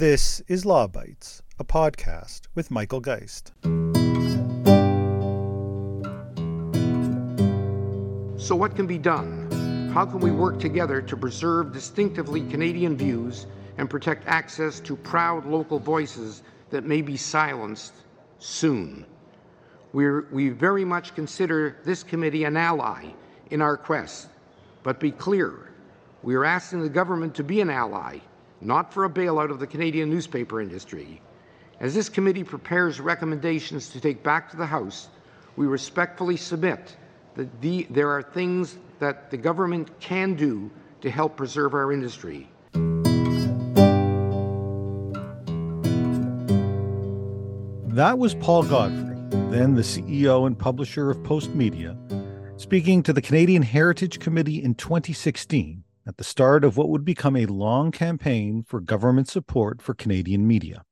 This 0.00 0.40
is 0.48 0.64
Law 0.64 0.88
Bytes, 0.88 1.42
a 1.58 1.64
podcast 1.64 2.46
with 2.54 2.70
Michael 2.70 3.00
Geist. 3.00 3.52
So, 8.42 8.56
what 8.56 8.74
can 8.74 8.86
be 8.86 8.96
done? 8.96 9.90
How 9.92 10.06
can 10.06 10.20
we 10.20 10.30
work 10.30 10.58
together 10.58 11.02
to 11.02 11.16
preserve 11.18 11.74
distinctively 11.74 12.40
Canadian 12.48 12.96
views 12.96 13.44
and 13.76 13.90
protect 13.90 14.26
access 14.26 14.80
to 14.80 14.96
proud 14.96 15.44
local 15.44 15.78
voices 15.78 16.44
that 16.70 16.84
may 16.84 17.02
be 17.02 17.18
silenced 17.18 17.92
soon? 18.38 19.04
We're, 19.92 20.26
we 20.32 20.48
very 20.48 20.86
much 20.86 21.14
consider 21.14 21.76
this 21.84 22.02
committee 22.02 22.44
an 22.44 22.56
ally 22.56 23.04
in 23.50 23.60
our 23.60 23.76
quest. 23.76 24.28
But 24.82 24.98
be 24.98 25.10
clear, 25.10 25.68
we 26.22 26.36
are 26.36 26.46
asking 26.46 26.80
the 26.80 26.88
government 26.88 27.34
to 27.34 27.44
be 27.44 27.60
an 27.60 27.68
ally 27.68 28.20
not 28.60 28.92
for 28.92 29.04
a 29.04 29.10
bailout 29.10 29.50
of 29.50 29.58
the 29.58 29.66
Canadian 29.66 30.10
newspaper 30.10 30.60
industry. 30.60 31.20
As 31.80 31.94
this 31.94 32.08
committee 32.08 32.44
prepares 32.44 33.00
recommendations 33.00 33.88
to 33.90 34.00
take 34.00 34.22
back 34.22 34.50
to 34.50 34.56
the 34.56 34.66
House, 34.66 35.08
we 35.56 35.66
respectfully 35.66 36.36
submit 36.36 36.96
that 37.36 37.60
the, 37.60 37.86
there 37.90 38.10
are 38.10 38.22
things 38.22 38.76
that 38.98 39.30
the 39.30 39.36
government 39.36 39.98
can 39.98 40.34
do 40.34 40.70
to 41.00 41.10
help 41.10 41.36
preserve 41.36 41.72
our 41.72 41.92
industry. 41.92 42.48
That 47.94 48.18
was 48.18 48.34
Paul 48.34 48.62
Godfrey, 48.64 49.16
then 49.50 49.74
the 49.74 49.82
CEO 49.82 50.46
and 50.46 50.58
publisher 50.58 51.10
of 51.10 51.18
Postmedia, 51.18 51.96
speaking 52.60 53.02
to 53.02 53.12
the 53.12 53.22
Canadian 53.22 53.62
Heritage 53.62 54.20
Committee 54.20 54.62
in 54.62 54.74
2016 54.74 55.82
at 56.10 56.16
the 56.16 56.24
start 56.24 56.64
of 56.64 56.76
what 56.76 56.88
would 56.88 57.04
become 57.04 57.36
a 57.36 57.46
long 57.46 57.92
campaign 57.92 58.64
for 58.66 58.80
government 58.80 59.28
support 59.28 59.80
for 59.80 59.94
Canadian 59.94 60.44
media. 60.44 60.82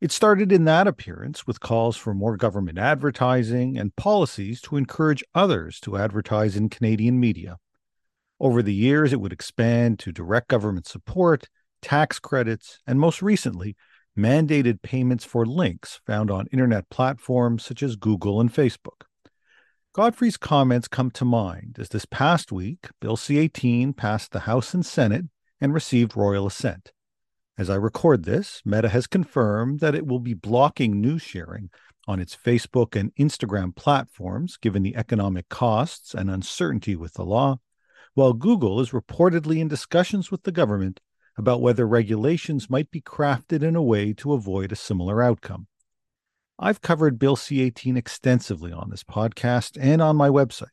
It 0.00 0.12
started 0.12 0.52
in 0.52 0.66
that 0.66 0.86
appearance 0.86 1.48
with 1.48 1.58
calls 1.58 1.96
for 1.96 2.14
more 2.14 2.36
government 2.36 2.78
advertising 2.78 3.76
and 3.76 3.96
policies 3.96 4.60
to 4.60 4.76
encourage 4.76 5.24
others 5.34 5.80
to 5.80 5.96
advertise 5.96 6.54
in 6.54 6.68
Canadian 6.68 7.18
media. 7.18 7.58
Over 8.38 8.62
the 8.62 8.72
years, 8.72 9.12
it 9.12 9.20
would 9.20 9.32
expand 9.32 9.98
to 9.98 10.12
direct 10.12 10.46
government 10.46 10.86
support, 10.86 11.48
tax 11.82 12.20
credits, 12.20 12.78
and 12.86 13.00
most 13.00 13.22
recently, 13.22 13.74
mandated 14.16 14.80
payments 14.80 15.24
for 15.24 15.44
links 15.44 16.00
found 16.06 16.30
on 16.30 16.46
internet 16.52 16.88
platforms 16.88 17.64
such 17.64 17.82
as 17.82 17.96
Google 17.96 18.40
and 18.40 18.54
Facebook. 18.54 19.05
Godfrey's 19.96 20.36
comments 20.36 20.88
come 20.88 21.10
to 21.12 21.24
mind 21.24 21.78
as 21.78 21.88
this 21.88 22.04
past 22.04 22.52
week, 22.52 22.90
Bill 23.00 23.16
C 23.16 23.38
18 23.38 23.94
passed 23.94 24.30
the 24.30 24.40
House 24.40 24.74
and 24.74 24.84
Senate 24.84 25.24
and 25.58 25.72
received 25.72 26.14
royal 26.14 26.46
assent. 26.46 26.92
As 27.56 27.70
I 27.70 27.76
record 27.76 28.24
this, 28.26 28.60
Meta 28.62 28.90
has 28.90 29.06
confirmed 29.06 29.80
that 29.80 29.94
it 29.94 30.06
will 30.06 30.18
be 30.18 30.34
blocking 30.34 31.00
news 31.00 31.22
sharing 31.22 31.70
on 32.06 32.20
its 32.20 32.36
Facebook 32.36 32.94
and 32.94 33.14
Instagram 33.14 33.74
platforms, 33.74 34.58
given 34.58 34.82
the 34.82 34.94
economic 34.96 35.48
costs 35.48 36.12
and 36.12 36.30
uncertainty 36.30 36.94
with 36.94 37.14
the 37.14 37.24
law, 37.24 37.56
while 38.12 38.34
Google 38.34 38.80
is 38.80 38.90
reportedly 38.90 39.60
in 39.60 39.68
discussions 39.68 40.30
with 40.30 40.42
the 40.42 40.52
government 40.52 41.00
about 41.38 41.62
whether 41.62 41.88
regulations 41.88 42.68
might 42.68 42.90
be 42.90 43.00
crafted 43.00 43.62
in 43.62 43.74
a 43.74 43.82
way 43.82 44.12
to 44.12 44.34
avoid 44.34 44.72
a 44.72 44.76
similar 44.76 45.22
outcome. 45.22 45.68
I've 46.58 46.80
covered 46.80 47.18
Bill 47.18 47.36
C 47.36 47.60
18 47.60 47.98
extensively 47.98 48.72
on 48.72 48.88
this 48.88 49.04
podcast 49.04 49.76
and 49.78 50.00
on 50.00 50.16
my 50.16 50.30
website, 50.30 50.68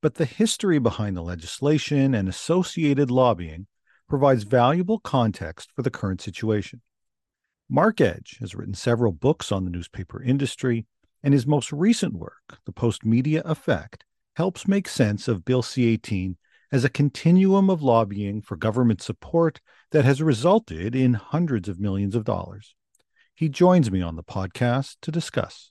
but 0.00 0.14
the 0.14 0.24
history 0.24 0.80
behind 0.80 1.16
the 1.16 1.22
legislation 1.22 2.12
and 2.12 2.28
associated 2.28 3.08
lobbying 3.08 3.68
provides 4.08 4.42
valuable 4.42 4.98
context 4.98 5.70
for 5.76 5.82
the 5.82 5.90
current 5.92 6.20
situation. 6.20 6.80
Marc 7.68 8.00
Edge 8.00 8.36
has 8.40 8.56
written 8.56 8.74
several 8.74 9.12
books 9.12 9.52
on 9.52 9.64
the 9.64 9.70
newspaper 9.70 10.20
industry, 10.20 10.86
and 11.22 11.32
his 11.32 11.46
most 11.46 11.70
recent 11.70 12.14
work, 12.14 12.58
The 12.66 12.72
Postmedia 12.72 13.42
Effect, 13.44 14.04
helps 14.34 14.66
make 14.66 14.88
sense 14.88 15.28
of 15.28 15.44
Bill 15.44 15.62
C 15.62 15.86
18 15.86 16.36
as 16.72 16.84
a 16.84 16.90
continuum 16.90 17.70
of 17.70 17.80
lobbying 17.80 18.42
for 18.42 18.56
government 18.56 19.00
support 19.00 19.60
that 19.92 20.04
has 20.04 20.20
resulted 20.20 20.96
in 20.96 21.14
hundreds 21.14 21.68
of 21.68 21.78
millions 21.78 22.16
of 22.16 22.24
dollars. 22.24 22.74
He 23.34 23.48
joins 23.48 23.90
me 23.90 24.02
on 24.02 24.16
the 24.16 24.22
podcast 24.22 24.96
to 25.00 25.10
discuss. 25.10 25.70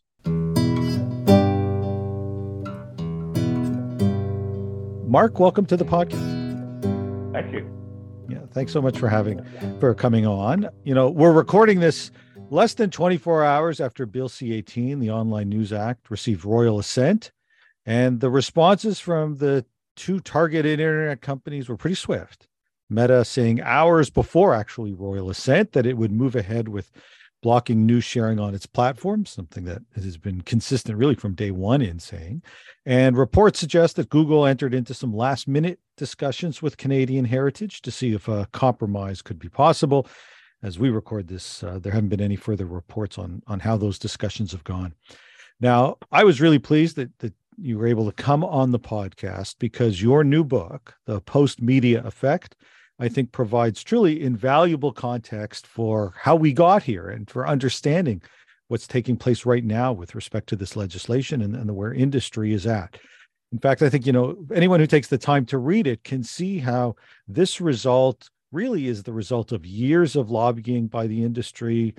Marc, 5.08 5.40
welcome 5.40 5.66
to 5.68 5.78
the 5.78 5.86
podcast. 5.86 7.34
Thank 7.34 7.54
you. 7.54 7.70
Yeah, 8.30 8.40
thanks 8.52 8.72
so 8.72 8.82
much 8.82 8.98
for 8.98 9.10
having 9.10 9.46
for 9.80 9.94
coming 9.94 10.26
on. 10.26 10.70
You 10.84 10.96
know, 10.96 11.10
we're 11.10 11.34
recording 11.34 11.82
this 11.82 12.10
less 12.50 12.74
than 12.74 12.90
24 12.90 13.44
hours 13.46 13.80
after 13.80 14.08
Bill 14.08 14.28
C-18, 14.28 15.00
the 15.00 15.12
Online 15.12 15.50
News 15.50 15.72
Act, 15.72 16.10
received 16.10 16.44
royal 16.44 16.80
assent, 16.80 17.32
and 17.86 18.22
the 18.22 18.32
responses 18.32 19.00
from 19.00 19.38
the 19.38 19.66
two 19.96 20.20
targeted 20.20 20.80
internet 20.80 21.22
companies 21.22 21.70
were 21.70 21.78
pretty 21.78 21.96
swift. 21.96 22.48
Meta 22.90 23.24
saying 23.24 23.62
hours 23.62 24.10
before 24.10 24.56
actually 24.56 24.94
royal 24.94 25.30
assent 25.30 25.74
that 25.74 25.86
it 25.86 25.96
would 25.96 26.12
move 26.12 26.36
ahead 26.36 26.68
with 26.68 26.92
blocking 27.42 27.86
news 27.86 28.04
sharing 28.04 28.40
on 28.40 28.54
its 28.54 28.66
platform, 28.66 29.26
something 29.26 29.64
that 29.66 29.82
has 29.96 30.18
been 30.18 30.42
consistent 30.42 30.98
really 30.98 31.16
from 31.16 31.34
day 31.34 31.52
one 31.52 31.82
in 31.82 32.00
saying. 32.00 32.42
And 32.86 33.18
reports 33.18 33.60
suggest 33.60 33.96
that 33.96 34.10
Google 34.10 34.46
entered 34.46 34.74
into 34.74 34.94
some 34.94 35.16
last 35.16 35.48
minute 35.48 35.80
discussions 35.98 36.62
with 36.62 36.78
Canadian 36.78 37.26
Heritage 37.26 37.82
to 37.82 37.92
see 37.92 38.14
if 38.14 38.28
a 38.28 38.48
compromise 38.52 39.22
could 39.22 39.40
be 39.40 39.50
possible. 39.50 40.08
As 40.64 40.78
we 40.78 40.90
record 40.90 41.28
this, 41.28 41.64
uh, 41.64 41.80
there 41.80 41.92
haven't 41.92 42.10
been 42.10 42.22
any 42.22 42.36
further 42.36 42.66
reports 42.66 43.18
on, 43.18 43.42
on 43.48 43.60
how 43.60 43.78
those 43.78 43.98
discussions 43.98 44.52
have 44.52 44.64
gone. 44.64 44.94
Now, 45.60 45.98
I 46.12 46.24
was 46.24 46.42
really 46.42 46.60
pleased 46.60 46.96
that, 46.98 47.18
that 47.20 47.34
you 47.58 47.78
were 47.78 47.88
able 47.88 48.06
to 48.06 48.24
come 48.24 48.44
on 48.44 48.72
the 48.72 48.80
podcast 48.80 49.56
because 49.60 50.02
your 50.02 50.24
new 50.24 50.44
book, 50.44 50.96
The 51.06 51.22
Postmedia 51.22 52.06
Effect, 52.06 52.56
I 53.02 53.10
think 53.10 53.32
provides 53.32 53.84
truly 53.84 54.22
invaluable 54.22 54.94
context 54.94 55.66
for 55.66 56.14
how 56.16 56.36
we 56.36 56.54
got 56.54 56.84
here 56.84 57.10
and 57.10 57.28
for 57.28 57.48
understanding 57.48 58.22
what's 58.68 58.86
taking 58.86 59.18
place 59.18 59.44
right 59.44 59.66
now 59.66 59.92
with 59.92 60.14
respect 60.14 60.48
to 60.50 60.56
this 60.56 60.76
legislation 60.76 61.42
and, 61.42 61.56
and 61.56 61.76
where 61.76 61.96
industry 61.96 62.54
is 62.54 62.68
at. 62.68 63.00
In 63.52 63.58
fact, 63.58 63.82
I 63.82 63.90
think 63.90 64.06
you 64.06 64.14
know 64.14 64.38
anyone 64.54 64.80
who 64.80 64.86
takes 64.86 65.08
the 65.08 65.18
time 65.18 65.48
to 65.48 65.58
read 65.58 65.88
it 65.88 66.04
can 66.04 66.24
see 66.24 66.60
how 66.60 66.96
this 67.28 67.60
result 67.60 68.30
really 68.52 68.88
is 68.88 69.02
the 69.02 69.14
result 69.14 69.52
of 69.52 69.66
years 69.66 70.16
of 70.16 70.30
lobbying 70.30 70.86
by 70.86 71.08
the 71.08 71.24
industry, 71.24 71.96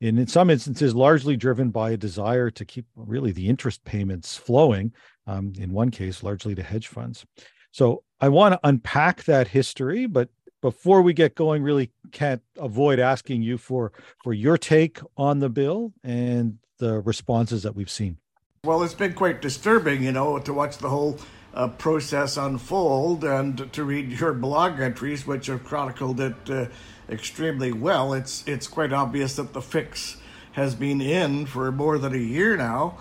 and 0.00 0.18
in 0.18 0.26
some 0.26 0.48
instances, 0.48 0.94
largely 0.94 1.36
driven 1.36 1.70
by 1.70 1.90
a 1.90 1.96
desire 1.98 2.50
to 2.50 2.64
keep 2.64 2.86
really 2.96 3.30
the 3.30 3.46
interest 3.46 3.84
payments 3.84 4.38
flowing. 4.38 4.92
Um, 5.26 5.52
in 5.58 5.72
one 5.72 5.90
case, 5.90 6.22
largely 6.22 6.54
to 6.54 6.62
hedge 6.62 6.86
funds. 6.86 7.26
So 7.72 8.04
I 8.20 8.30
want 8.30 8.54
to 8.54 8.60
unpack 8.64 9.24
that 9.24 9.48
history, 9.48 10.06
but 10.06 10.30
before 10.66 11.00
we 11.00 11.12
get 11.12 11.36
going, 11.36 11.62
really 11.62 11.92
can't 12.10 12.42
avoid 12.58 12.98
asking 12.98 13.40
you 13.40 13.56
for 13.56 13.92
for 14.24 14.32
your 14.32 14.58
take 14.58 14.98
on 15.16 15.38
the 15.38 15.48
bill 15.48 15.92
and 16.02 16.58
the 16.78 17.00
responses 17.02 17.62
that 17.62 17.76
we've 17.76 17.88
seen. 17.88 18.16
Well, 18.64 18.82
it's 18.82 18.92
been 18.92 19.14
quite 19.14 19.40
disturbing, 19.40 20.02
you 20.02 20.10
know, 20.10 20.40
to 20.40 20.52
watch 20.52 20.78
the 20.78 20.88
whole 20.88 21.20
uh, 21.54 21.68
process 21.68 22.36
unfold 22.36 23.22
and 23.22 23.72
to 23.72 23.84
read 23.84 24.10
your 24.10 24.32
blog 24.32 24.80
entries, 24.80 25.24
which 25.24 25.46
have 25.46 25.62
chronicled 25.62 26.18
it 26.18 26.50
uh, 26.50 26.66
extremely 27.08 27.70
well. 27.70 28.12
It's 28.12 28.42
it's 28.48 28.66
quite 28.66 28.92
obvious 28.92 29.36
that 29.36 29.52
the 29.52 29.62
fix 29.62 30.16
has 30.54 30.74
been 30.74 31.00
in 31.00 31.46
for 31.46 31.70
more 31.70 31.96
than 31.96 32.12
a 32.12 32.26
year 32.34 32.56
now. 32.56 32.98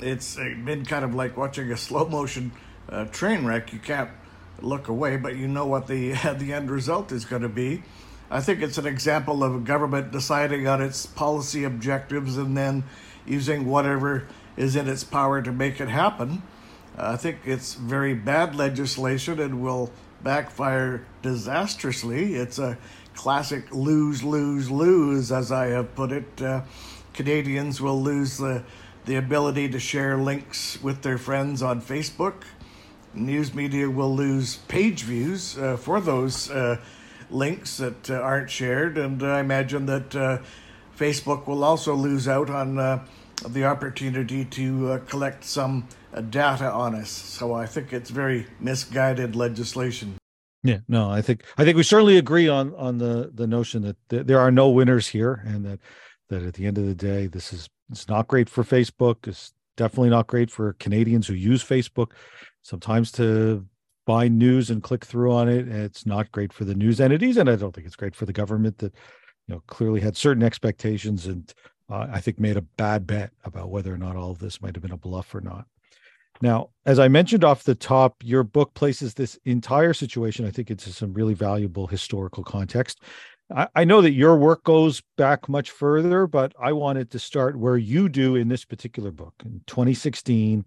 It's 0.00 0.34
been 0.34 0.84
kind 0.84 1.04
of 1.04 1.14
like 1.14 1.36
watching 1.36 1.70
a 1.70 1.76
slow 1.76 2.08
motion 2.08 2.50
uh, 2.88 3.04
train 3.04 3.46
wreck. 3.46 3.72
You 3.72 3.78
can't 3.78 4.10
look 4.60 4.88
away, 4.88 5.16
but 5.16 5.36
you 5.36 5.48
know 5.48 5.66
what 5.66 5.86
the 5.86 6.12
the 6.38 6.52
end 6.52 6.70
result 6.70 7.12
is 7.12 7.24
going 7.24 7.42
to 7.42 7.48
be. 7.48 7.82
I 8.30 8.40
think 8.40 8.62
it's 8.62 8.78
an 8.78 8.86
example 8.86 9.44
of 9.44 9.54
a 9.54 9.60
government 9.60 10.10
deciding 10.10 10.66
on 10.66 10.80
its 10.82 11.06
policy 11.06 11.64
objectives 11.64 12.36
and 12.36 12.56
then 12.56 12.84
using 13.26 13.66
whatever 13.66 14.26
is 14.56 14.76
in 14.76 14.88
its 14.88 15.04
power 15.04 15.42
to 15.42 15.52
make 15.52 15.80
it 15.80 15.88
happen. 15.88 16.42
I 16.96 17.16
think 17.16 17.40
it's 17.44 17.74
very 17.74 18.14
bad 18.14 18.54
legislation 18.54 19.40
and 19.40 19.62
will 19.62 19.90
backfire 20.22 21.04
disastrously. 21.22 22.34
It's 22.34 22.58
a 22.58 22.78
classic 23.14 23.72
lose, 23.72 24.22
lose, 24.22 24.70
lose, 24.70 25.30
as 25.30 25.52
I 25.52 25.66
have 25.66 25.94
put 25.94 26.12
it. 26.12 26.40
Uh, 26.40 26.62
Canadians 27.12 27.80
will 27.80 28.02
lose 28.02 28.38
the, 28.38 28.64
the 29.04 29.16
ability 29.16 29.68
to 29.68 29.78
share 29.78 30.16
links 30.16 30.82
with 30.82 31.02
their 31.02 31.18
friends 31.18 31.62
on 31.62 31.80
Facebook 31.80 32.42
news 33.14 33.54
media 33.54 33.88
will 33.88 34.14
lose 34.14 34.56
page 34.68 35.02
views 35.02 35.56
uh, 35.58 35.76
for 35.76 36.00
those 36.00 36.50
uh, 36.50 36.80
links 37.30 37.78
that 37.78 38.10
uh, 38.10 38.14
aren't 38.14 38.50
shared, 38.50 38.98
and 38.98 39.22
I 39.22 39.40
imagine 39.40 39.86
that 39.86 40.14
uh, 40.14 40.38
Facebook 40.96 41.46
will 41.46 41.64
also 41.64 41.94
lose 41.94 42.28
out 42.28 42.50
on 42.50 42.78
uh, 42.78 43.04
the 43.48 43.64
opportunity 43.64 44.44
to 44.44 44.92
uh, 44.92 44.98
collect 45.00 45.44
some 45.44 45.88
data 46.30 46.70
on 46.70 46.94
us. 46.94 47.10
So 47.10 47.54
I 47.54 47.66
think 47.66 47.92
it's 47.92 48.10
very 48.10 48.46
misguided 48.60 49.34
legislation. 49.34 50.16
Yeah, 50.62 50.78
no, 50.88 51.10
I 51.10 51.20
think 51.20 51.44
I 51.58 51.64
think 51.64 51.76
we 51.76 51.82
certainly 51.82 52.16
agree 52.16 52.48
on 52.48 52.74
on 52.76 52.98
the 52.98 53.30
the 53.34 53.46
notion 53.46 53.82
that 53.82 53.96
th- 54.08 54.26
there 54.26 54.38
are 54.38 54.50
no 54.50 54.70
winners 54.70 55.08
here, 55.08 55.42
and 55.44 55.64
that 55.66 55.80
that 56.30 56.42
at 56.42 56.54
the 56.54 56.66
end 56.66 56.78
of 56.78 56.86
the 56.86 56.94
day, 56.94 57.26
this 57.26 57.52
is 57.52 57.68
it's 57.90 58.08
not 58.08 58.28
great 58.28 58.48
for 58.48 58.64
Facebook. 58.64 59.28
It's 59.28 59.52
definitely 59.76 60.10
not 60.10 60.26
great 60.26 60.50
for 60.50 60.72
Canadians 60.74 61.26
who 61.26 61.34
use 61.34 61.62
Facebook. 61.62 62.12
Sometimes 62.64 63.12
to 63.12 63.64
buy 64.06 64.26
news 64.26 64.70
and 64.70 64.82
click 64.82 65.04
through 65.04 65.32
on 65.32 65.48
it, 65.48 65.68
it's 65.68 66.06
not 66.06 66.32
great 66.32 66.52
for 66.52 66.64
the 66.64 66.74
news 66.74 67.00
entities, 67.00 67.36
and 67.36 67.48
I 67.48 67.56
don't 67.56 67.74
think 67.74 67.86
it's 67.86 67.94
great 67.94 68.16
for 68.16 68.26
the 68.26 68.32
government 68.32 68.78
that 68.78 68.94
you 69.46 69.54
know 69.54 69.62
clearly 69.66 70.00
had 70.00 70.16
certain 70.16 70.42
expectations 70.42 71.26
and 71.26 71.52
uh, 71.90 72.06
I 72.10 72.20
think 72.20 72.40
made 72.40 72.56
a 72.56 72.62
bad 72.62 73.06
bet 73.06 73.30
about 73.44 73.70
whether 73.70 73.92
or 73.92 73.98
not 73.98 74.16
all 74.16 74.30
of 74.30 74.38
this 74.38 74.62
might 74.62 74.74
have 74.74 74.82
been 74.82 74.92
a 74.92 74.96
bluff 74.96 75.34
or 75.34 75.42
not. 75.42 75.66
Now, 76.40 76.70
as 76.86 76.98
I 76.98 77.08
mentioned 77.08 77.44
off 77.44 77.64
the 77.64 77.74
top, 77.74 78.16
your 78.22 78.42
book 78.42 78.74
places 78.74 79.14
this 79.14 79.38
entire 79.44 79.92
situation, 79.92 80.46
I 80.46 80.50
think, 80.50 80.70
into 80.70 80.90
some 80.92 81.12
really 81.12 81.34
valuable 81.34 81.86
historical 81.86 82.42
context. 82.42 83.02
I, 83.54 83.68
I, 83.74 83.84
know 83.84 84.00
that 84.00 84.12
your 84.12 84.36
work 84.36 84.64
goes 84.64 85.02
back 85.16 85.48
much 85.48 85.70
further, 85.70 86.26
but 86.26 86.52
I 86.58 86.72
wanted 86.72 87.10
to 87.10 87.18
start 87.18 87.58
where 87.58 87.76
you 87.76 88.08
do 88.08 88.36
in 88.36 88.48
this 88.48 88.64
particular 88.64 89.10
book 89.10 89.34
in 89.44 89.60
2016. 89.66 90.64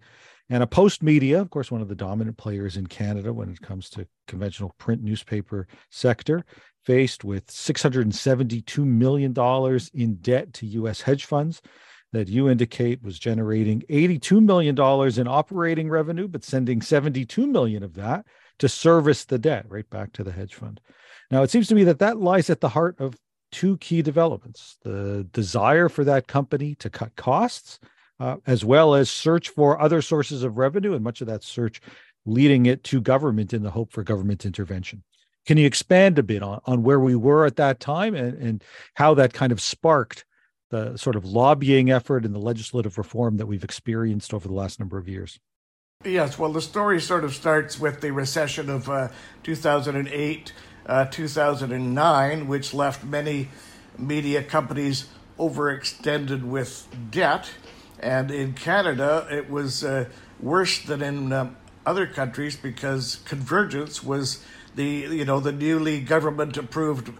And 0.50 0.62
a 0.62 0.66
Postmedia, 0.66 1.40
of 1.40 1.50
course, 1.50 1.70
one 1.70 1.82
of 1.82 1.88
the 1.88 1.94
dominant 1.94 2.38
players 2.38 2.76
in 2.76 2.86
Canada 2.86 3.32
when 3.32 3.50
it 3.50 3.60
comes 3.60 3.90
to 3.90 4.06
conventional 4.26 4.74
print 4.78 5.02
newspaper 5.02 5.66
sector, 5.90 6.44
faced 6.84 7.22
with 7.22 7.46
$672 7.48 8.84
million 8.86 9.80
in 9.92 10.14
debt 10.16 10.52
to 10.54 10.66
US 10.66 11.02
hedge 11.02 11.26
funds 11.26 11.60
that 12.12 12.28
you 12.28 12.48
indicate 12.48 13.02
was 13.02 13.18
generating 13.18 13.82
$82 13.90 14.42
million 14.42 14.74
in 15.20 15.28
operating 15.28 15.90
revenue, 15.90 16.26
but 16.26 16.44
sending 16.44 16.80
72 16.80 17.46
million 17.46 17.82
of 17.82 17.94
that 17.94 18.24
to 18.58 18.68
service 18.68 19.24
the 19.24 19.38
debt 19.38 19.66
right 19.68 19.88
back 19.90 20.12
to 20.14 20.24
the 20.24 20.32
hedge 20.32 20.54
fund. 20.54 20.80
Now, 21.30 21.42
it 21.42 21.50
seems 21.50 21.68
to 21.68 21.74
me 21.74 21.84
that 21.84 21.98
that 21.98 22.18
lies 22.18 22.48
at 22.48 22.60
the 22.60 22.70
heart 22.70 22.96
of 22.98 23.18
two 23.52 23.76
key 23.78 24.02
developments 24.02 24.76
the 24.82 25.26
desire 25.32 25.88
for 25.88 26.04
that 26.04 26.26
company 26.26 26.74
to 26.76 26.90
cut 26.90 27.16
costs, 27.16 27.78
uh, 28.20 28.36
as 28.46 28.64
well 28.64 28.94
as 28.94 29.10
search 29.10 29.48
for 29.50 29.80
other 29.80 30.02
sources 30.02 30.42
of 30.42 30.58
revenue, 30.58 30.94
and 30.94 31.04
much 31.04 31.20
of 31.20 31.26
that 31.26 31.44
search 31.44 31.80
leading 32.26 32.66
it 32.66 32.84
to 32.84 33.00
government 33.00 33.52
in 33.54 33.62
the 33.62 33.70
hope 33.70 33.92
for 33.92 34.02
government 34.02 34.44
intervention. 34.44 35.02
Can 35.46 35.56
you 35.56 35.66
expand 35.66 36.18
a 36.18 36.22
bit 36.22 36.42
on, 36.42 36.60
on 36.66 36.82
where 36.82 37.00
we 37.00 37.16
were 37.16 37.46
at 37.46 37.56
that 37.56 37.80
time 37.80 38.14
and, 38.14 38.36
and 38.38 38.64
how 38.94 39.14
that 39.14 39.32
kind 39.32 39.50
of 39.50 39.60
sparked 39.60 40.26
the 40.70 40.96
sort 40.96 41.16
of 41.16 41.24
lobbying 41.24 41.90
effort 41.90 42.24
and 42.24 42.34
the 42.34 42.38
legislative 42.38 42.98
reform 42.98 43.38
that 43.38 43.46
we've 43.46 43.64
experienced 43.64 44.34
over 44.34 44.46
the 44.46 44.54
last 44.54 44.78
number 44.78 44.98
of 44.98 45.08
years. 45.08 45.38
Yes, 46.04 46.38
well, 46.38 46.52
the 46.52 46.60
story 46.60 47.00
sort 47.00 47.24
of 47.24 47.34
starts 47.34 47.80
with 47.80 48.00
the 48.00 48.12
recession 48.12 48.70
of 48.70 48.88
uh, 48.88 49.08
2008, 49.42 50.52
uh, 50.86 51.06
2009, 51.06 52.46
which 52.46 52.72
left 52.72 53.02
many 53.02 53.48
media 53.98 54.42
companies 54.42 55.08
overextended 55.38 56.44
with 56.44 56.86
debt. 57.10 57.50
And 58.00 58.30
in 58.30 58.52
Canada, 58.54 59.26
it 59.30 59.50
was 59.50 59.82
uh, 59.84 60.06
worse 60.40 60.80
than 60.82 61.02
in 61.02 61.32
um, 61.32 61.56
other 61.84 62.06
countries 62.06 62.56
because 62.56 63.16
convergence 63.24 64.04
was 64.04 64.44
the 64.76 64.84
you 64.84 65.24
know 65.24 65.40
the 65.40 65.52
newly 65.52 66.00
government 66.00 66.56
approved 66.56 67.10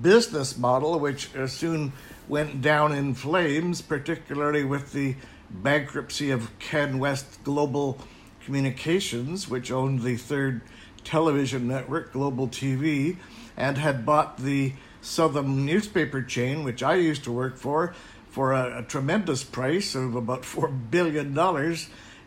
business 0.00 0.56
model, 0.56 0.98
which 0.98 1.34
uh, 1.36 1.46
soon 1.46 1.92
went 2.28 2.62
down 2.62 2.92
in 2.92 3.14
flames, 3.14 3.82
particularly 3.82 4.64
with 4.64 4.92
the 4.92 5.14
bankruptcy 5.50 6.30
of 6.30 6.56
CanWest 6.58 7.42
Global 7.44 7.98
Communications, 8.44 9.48
which 9.48 9.70
owned 9.70 10.02
the 10.02 10.16
third 10.16 10.62
television 11.04 11.68
network, 11.68 12.12
Global 12.12 12.48
TV, 12.48 13.16
and 13.56 13.76
had 13.76 14.06
bought 14.06 14.38
the 14.38 14.72
Southam 15.02 15.66
newspaper 15.66 16.22
chain, 16.22 16.64
which 16.64 16.82
I 16.82 16.94
used 16.94 17.24
to 17.24 17.32
work 17.32 17.56
for, 17.56 17.94
for 18.32 18.52
a, 18.52 18.78
a 18.78 18.82
tremendous 18.82 19.44
price 19.44 19.94
of 19.94 20.16
about 20.16 20.42
$4 20.42 20.90
billion. 20.90 21.38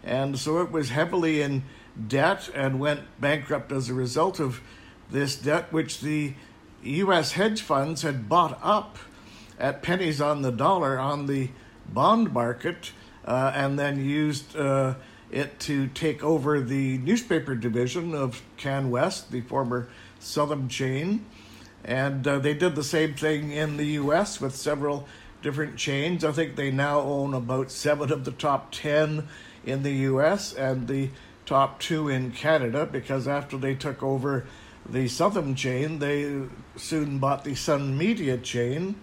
And 0.04 0.38
so 0.38 0.62
it 0.62 0.72
was 0.72 0.90
heavily 0.90 1.42
in 1.42 1.64
debt 2.08 2.48
and 2.54 2.80
went 2.80 3.02
bankrupt 3.20 3.72
as 3.72 3.90
a 3.90 3.94
result 3.96 4.40
of 4.40 4.62
this 5.10 5.36
debt, 5.36 5.74
which 5.74 6.02
the 6.02 6.36
U.S. 6.84 7.32
hedge 7.32 7.60
funds 7.62 8.04
had 8.04 8.30
bought 8.30 8.60
up 8.62 9.00
at 9.60 9.82
pennies 9.82 10.22
on 10.22 10.44
the 10.44 10.52
dollar 10.52 11.00
on 11.00 11.26
the 11.26 11.50
bond 11.92 12.32
market 12.32 12.92
uh, 13.26 13.52
and 13.56 13.80
then 13.80 14.06
used 14.06 14.56
uh, 14.56 14.94
it 15.32 15.60
to 15.62 15.88
take 15.88 16.24
over 16.24 16.62
the 16.62 17.00
newspaper 17.00 17.56
division 17.56 18.14
of 18.14 18.44
CanWest, 18.60 19.30
the 19.30 19.42
former 19.42 19.90
Southam 20.20 20.68
chain. 20.68 21.26
And 21.84 22.28
uh, 22.28 22.38
they 22.38 22.54
did 22.54 22.76
the 22.76 22.84
same 22.84 23.16
thing 23.16 23.52
in 23.52 23.78
the 23.78 23.86
US 23.86 24.40
with 24.40 24.56
several 24.56 25.08
different 25.46 25.78
chains. 25.78 26.26
I 26.26 26.34
think 26.34 26.56
they 26.56 26.72
now 26.72 27.00
own 27.00 27.34
about 27.34 27.72
seven 27.72 28.12
of 28.12 28.26
the 28.26 28.32
top 28.32 28.72
10 28.72 29.28
in 29.66 29.84
the 29.84 29.94
US 30.10 30.54
and 30.54 30.88
the 30.88 31.10
top 31.46 31.80
two 31.80 32.10
in 32.10 32.32
Canada 32.32 32.86
because 32.86 33.28
after 33.28 33.56
they 33.56 33.76
took 33.76 34.04
over 34.04 34.46
the 34.90 35.08
Southam 35.08 35.56
chain, 35.56 36.00
they 36.00 36.48
soon 36.76 37.20
bought 37.20 37.44
the 37.44 37.56
Sun 37.56 37.98
Media 37.98 38.38
chain 38.38 38.96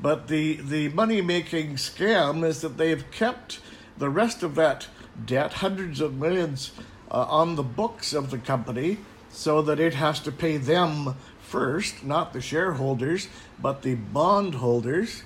but 0.00 0.28
the, 0.28 0.56
the 0.56 0.88
money 0.88 1.20
making 1.20 1.76
scam 1.76 2.44
is 2.44 2.60
that 2.60 2.76
they've 2.76 3.10
kept 3.10 3.60
the 3.96 4.10
rest 4.10 4.42
of 4.42 4.54
that 4.56 4.88
debt, 5.24 5.54
hundreds 5.54 6.00
of 6.00 6.14
millions, 6.14 6.72
uh, 7.10 7.26
on 7.28 7.54
the 7.54 7.62
books 7.62 8.12
of 8.12 8.30
the 8.30 8.38
company 8.38 8.98
so 9.30 9.62
that 9.62 9.80
it 9.80 9.94
has 9.94 10.20
to 10.20 10.32
pay 10.32 10.56
them 10.56 11.14
first, 11.40 12.04
not 12.04 12.32
the 12.32 12.40
shareholders, 12.40 13.28
but 13.60 13.82
the 13.82 13.94
bondholders. 13.94 15.22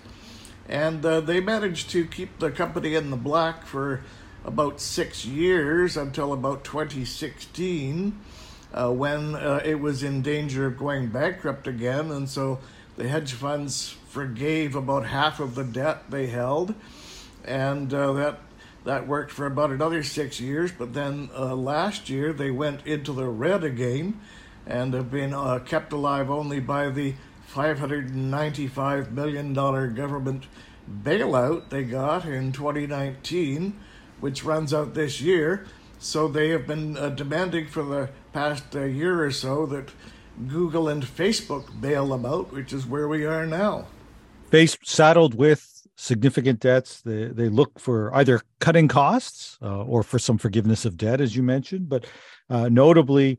And 0.68 1.04
uh, 1.04 1.20
they 1.20 1.40
managed 1.40 1.90
to 1.90 2.04
keep 2.04 2.38
the 2.38 2.50
company 2.50 2.94
in 2.94 3.10
the 3.10 3.16
black 3.16 3.64
for 3.64 4.02
about 4.44 4.80
six 4.80 5.24
years 5.24 5.96
until 5.96 6.32
about 6.32 6.64
2016, 6.64 8.18
uh, 8.72 8.90
when 8.90 9.34
uh, 9.34 9.62
it 9.64 9.80
was 9.80 10.02
in 10.02 10.22
danger 10.22 10.66
of 10.66 10.78
going 10.78 11.08
bankrupt 11.08 11.66
again. 11.66 12.10
And 12.10 12.28
so 12.28 12.58
the 12.96 13.08
hedge 13.08 13.32
funds 13.32 13.96
forgave 14.08 14.74
about 14.74 15.06
half 15.06 15.40
of 15.40 15.54
the 15.54 15.64
debt 15.64 16.10
they 16.10 16.26
held, 16.26 16.74
and 17.44 17.92
uh, 17.94 18.12
that 18.14 18.40
that 18.84 19.06
worked 19.06 19.30
for 19.30 19.46
about 19.46 19.70
another 19.70 20.02
six 20.02 20.40
years. 20.40 20.72
But 20.72 20.94
then 20.94 21.30
uh, 21.36 21.54
last 21.54 22.08
year 22.08 22.32
they 22.32 22.50
went 22.50 22.86
into 22.86 23.12
the 23.12 23.26
red 23.26 23.64
again, 23.64 24.20
and 24.66 24.92
have 24.94 25.10
been 25.10 25.32
uh, 25.32 25.60
kept 25.60 25.92
alive 25.92 26.30
only 26.30 26.60
by 26.60 26.90
the 26.90 27.14
595 27.48 29.12
million 29.12 29.54
dollar 29.54 29.88
government 29.88 30.44
bailout 31.02 31.70
they 31.70 31.82
got 31.82 32.26
in 32.26 32.52
2019, 32.52 33.78
which 34.20 34.44
runs 34.44 34.74
out 34.74 34.92
this 34.94 35.20
year. 35.20 35.64
So 35.98 36.28
they 36.28 36.50
have 36.50 36.66
been 36.66 36.96
uh, 36.96 37.08
demanding 37.08 37.66
for 37.66 37.82
the 37.82 38.10
past 38.32 38.76
uh, 38.76 38.82
year 38.82 39.24
or 39.24 39.30
so 39.30 39.64
that 39.66 39.88
Google 40.46 40.88
and 40.88 41.02
Facebook 41.02 41.80
bail 41.80 42.08
them 42.08 42.26
out, 42.26 42.52
which 42.52 42.72
is 42.72 42.86
where 42.86 43.08
we 43.08 43.24
are 43.24 43.46
now. 43.46 43.86
Face 44.50 44.76
saddled 44.84 45.34
with 45.34 45.86
significant 45.96 46.60
debts, 46.60 47.00
they, 47.00 47.24
they 47.24 47.48
look 47.48 47.80
for 47.80 48.14
either 48.14 48.42
cutting 48.60 48.88
costs 48.88 49.58
uh, 49.62 49.84
or 49.84 50.02
for 50.02 50.18
some 50.18 50.38
forgiveness 50.38 50.84
of 50.84 50.96
debt, 50.96 51.20
as 51.20 51.34
you 51.34 51.42
mentioned, 51.42 51.88
but 51.88 52.06
uh, 52.50 52.68
notably 52.68 53.38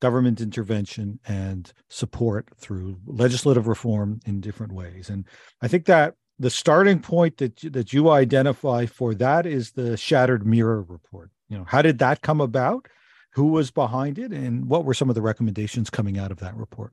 government 0.00 0.40
intervention 0.40 1.18
and 1.26 1.72
support 1.88 2.48
through 2.56 2.98
legislative 3.06 3.66
reform 3.66 4.20
in 4.26 4.40
different 4.40 4.72
ways. 4.72 5.08
And 5.08 5.24
I 5.62 5.68
think 5.68 5.86
that 5.86 6.14
the 6.38 6.50
starting 6.50 7.00
point 7.00 7.38
that 7.38 7.60
that 7.72 7.92
you 7.92 8.10
identify 8.10 8.86
for 8.86 9.14
that 9.14 9.46
is 9.46 9.72
the 9.72 9.96
Shattered 9.96 10.46
Mirror 10.46 10.82
report. 10.82 11.30
You 11.48 11.58
know, 11.58 11.64
how 11.68 11.82
did 11.82 11.98
that 11.98 12.22
come 12.22 12.40
about? 12.40 12.88
who 13.34 13.48
was 13.48 13.70
behind 13.70 14.18
it, 14.18 14.32
and 14.32 14.68
what 14.68 14.84
were 14.84 14.94
some 14.94 15.08
of 15.08 15.14
the 15.14 15.22
recommendations 15.22 15.90
coming 15.90 16.18
out 16.18 16.30
of 16.30 16.38
that 16.38 16.56
report? 16.56 16.92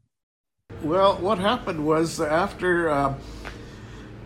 Well, 0.82 1.16
what 1.18 1.38
happened 1.38 1.86
was 1.86 2.20
after 2.20 2.90
uh, 2.90 3.14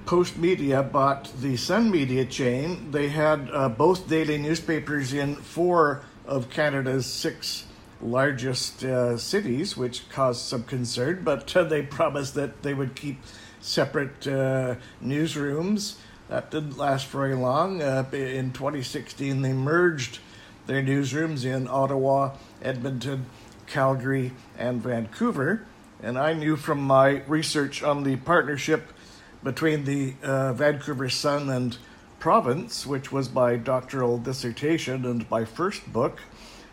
Postmedia 0.06 0.90
bought 0.90 1.30
the 1.42 1.58
Sun 1.58 1.92
Media 1.92 2.24
chain, 2.26 2.92
they 2.92 3.10
had 3.10 3.50
uh, 3.52 3.68
both 3.68 4.08
daily 4.08 4.38
newspapers 4.38 5.14
in 5.14 5.36
four 5.36 6.04
of 6.26 6.50
Canada's 6.50 7.06
six 7.06 7.66
largest 8.02 8.84
uh, 8.84 9.18
cities, 9.18 9.78
which 9.78 10.10
caused 10.10 10.42
some 10.42 10.64
concern, 10.64 11.22
but 11.24 11.48
they 11.70 11.82
promised 11.82 12.36
that 12.36 12.62
they 12.64 12.74
would 12.74 12.96
keep 12.96 13.20
separate 13.62 14.28
uh, 14.28 14.76
newsrooms. 15.04 15.96
That 16.30 16.52
didn't 16.52 16.78
last 16.78 17.08
very 17.08 17.36
long. 17.36 17.82
Uh, 17.82 18.06
in 18.12 18.52
2016, 18.52 19.42
they 19.42 19.54
merged 19.54 20.20
their 20.66 20.82
newsrooms 20.82 21.46
in 21.46 21.68
Ottawa, 21.68 22.36
Edmonton, 22.62 23.26
Calgary, 23.68 24.32
and 24.58 24.82
Vancouver. 24.82 25.66
And 26.02 26.18
I 26.18 26.34
knew 26.34 26.56
from 26.56 26.82
my 26.82 27.22
research 27.28 27.84
on 27.84 28.04
the 28.04 28.16
partnership 28.18 28.92
between 29.44 29.86
the 29.86 30.16
uh, 30.24 30.54
Vancouver 30.54 31.10
Sun 31.10 31.50
and 31.50 31.78
Province, 32.20 32.86
which 32.86 33.12
was 33.12 33.32
my 33.32 33.56
doctoral 33.56 34.18
dissertation 34.18 35.06
and 35.06 35.30
my 35.30 35.46
first 35.46 35.92
book, 35.94 36.20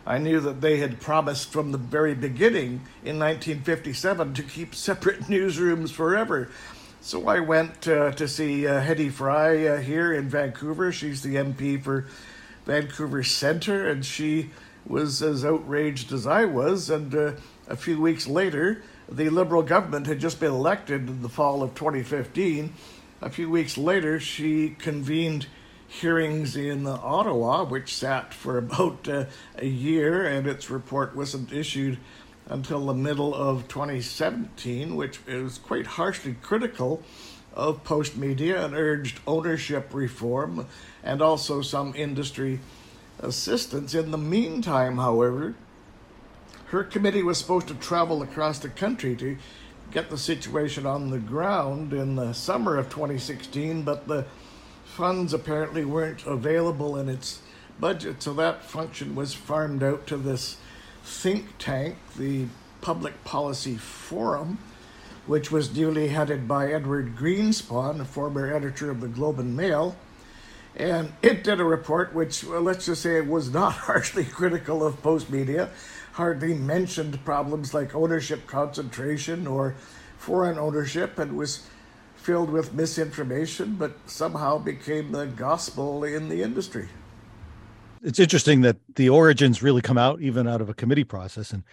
I 0.05 0.17
knew 0.17 0.39
that 0.41 0.61
they 0.61 0.77
had 0.77 0.99
promised 0.99 1.51
from 1.51 1.71
the 1.71 1.77
very 1.77 2.13
beginning 2.13 2.81
in 3.03 3.19
1957 3.19 4.33
to 4.33 4.43
keep 4.43 4.75
separate 4.75 5.21
newsrooms 5.21 5.91
forever. 5.91 6.49
So 7.01 7.27
I 7.27 7.39
went 7.39 7.87
uh, 7.87 8.11
to 8.11 8.27
see 8.27 8.65
uh, 8.65 8.81
Hedy 8.81 9.11
Fry 9.11 9.65
uh, 9.65 9.77
here 9.79 10.13
in 10.13 10.29
Vancouver. 10.29 10.91
She's 10.91 11.21
the 11.21 11.35
MP 11.35 11.81
for 11.81 12.07
Vancouver 12.65 13.23
Centre, 13.23 13.89
and 13.89 14.05
she 14.05 14.51
was 14.85 15.21
as 15.21 15.43
outraged 15.43 16.11
as 16.13 16.25
I 16.25 16.45
was. 16.45 16.89
And 16.89 17.13
uh, 17.13 17.31
a 17.67 17.75
few 17.75 17.99
weeks 17.99 18.27
later, 18.27 18.83
the 19.09 19.29
Liberal 19.29 19.63
government 19.63 20.07
had 20.07 20.19
just 20.19 20.39
been 20.39 20.51
elected 20.51 21.09
in 21.09 21.21
the 21.21 21.29
fall 21.29 21.61
of 21.61 21.75
2015. 21.75 22.73
A 23.21 23.29
few 23.29 23.49
weeks 23.49 23.77
later, 23.77 24.19
she 24.19 24.69
convened 24.79 25.47
hearings 25.99 26.55
in 26.55 26.87
Ottawa, 26.87 27.63
which 27.63 27.95
sat 27.95 28.33
for 28.33 28.57
about 28.57 29.07
uh, 29.07 29.25
a 29.57 29.65
year, 29.67 30.25
and 30.25 30.47
its 30.47 30.69
report 30.69 31.15
wasn't 31.15 31.53
issued 31.53 31.99
until 32.47 32.87
the 32.87 32.93
middle 32.93 33.33
of 33.33 33.67
2017, 33.67 34.95
which 34.95 35.19
is 35.27 35.59
quite 35.59 35.85
harshly 35.85 36.35
critical 36.41 37.03
of 37.53 37.83
Postmedia 37.83 38.65
and 38.65 38.73
urged 38.73 39.19
ownership 39.27 39.93
reform 39.93 40.65
and 41.03 41.21
also 41.21 41.61
some 41.61 41.93
industry 41.95 42.59
assistance. 43.19 43.93
In 43.93 44.11
the 44.11 44.17
meantime, 44.17 44.97
however, 44.97 45.53
her 46.67 46.83
committee 46.83 47.23
was 47.23 47.37
supposed 47.37 47.67
to 47.67 47.75
travel 47.75 48.23
across 48.23 48.57
the 48.57 48.69
country 48.69 49.15
to 49.17 49.37
get 49.91 50.09
the 50.09 50.17
situation 50.17 50.87
on 50.87 51.11
the 51.11 51.19
ground 51.19 51.93
in 51.93 52.15
the 52.15 52.33
summer 52.33 52.77
of 52.77 52.89
2016, 52.89 53.83
but 53.83 54.07
the 54.07 54.25
funds 54.93 55.33
apparently 55.33 55.83
weren't 55.83 56.23
available 56.27 56.97
in 56.97 57.09
its 57.09 57.41
budget, 57.79 58.21
so 58.21 58.31
that 58.31 58.63
function 58.63 59.15
was 59.15 59.33
farmed 59.33 59.81
out 59.81 60.05
to 60.05 60.15
this 60.15 60.57
think 61.03 61.57
tank, 61.57 61.95
the 62.15 62.45
Public 62.79 63.23
Policy 63.23 63.75
Forum, 63.75 64.59
which 65.25 65.51
was 65.51 65.67
duly 65.67 66.09
headed 66.09 66.47
by 66.47 66.71
Edward 66.71 67.15
Greenspon, 67.15 68.01
a 68.01 68.05
former 68.05 68.53
editor 68.53 68.91
of 68.91 69.01
the 69.01 69.07
Globe 69.07 69.39
and 69.39 69.57
Mail. 69.57 69.95
And 70.75 71.11
it 71.23 71.43
did 71.43 71.59
a 71.59 71.65
report 71.65 72.13
which, 72.13 72.43
well, 72.43 72.61
let's 72.61 72.85
just 72.85 73.01
say, 73.01 73.17
it 73.17 73.25
was 73.25 73.51
not 73.51 73.73
harshly 73.89 74.25
critical 74.25 74.85
of 74.85 75.01
Postmedia, 75.01 75.69
hardly 76.11 76.53
mentioned 76.53 77.25
problems 77.25 77.73
like 77.73 77.95
ownership 77.95 78.45
concentration 78.45 79.47
or 79.47 79.73
foreign 80.19 80.59
ownership, 80.59 81.17
and 81.17 81.35
was 81.35 81.67
filled 82.23 82.49
with 82.49 82.73
misinformation, 82.73 83.75
but 83.75 83.91
somehow 84.05 84.57
became 84.57 85.11
the 85.11 85.25
gospel 85.25 86.05
in 86.05 86.29
the 86.29 86.41
industry. 86.41 86.87
It's 88.01 88.19
interesting 88.19 88.61
that 88.61 88.77
the 88.95 89.09
origins 89.09 89.61
really 89.61 89.81
come 89.81 89.97
out 89.97 90.21
even 90.21 90.47
out 90.47 90.61
of 90.61 90.69
a 90.69 90.73
committee 90.73 91.03
process. 91.03 91.51
And 91.51 91.63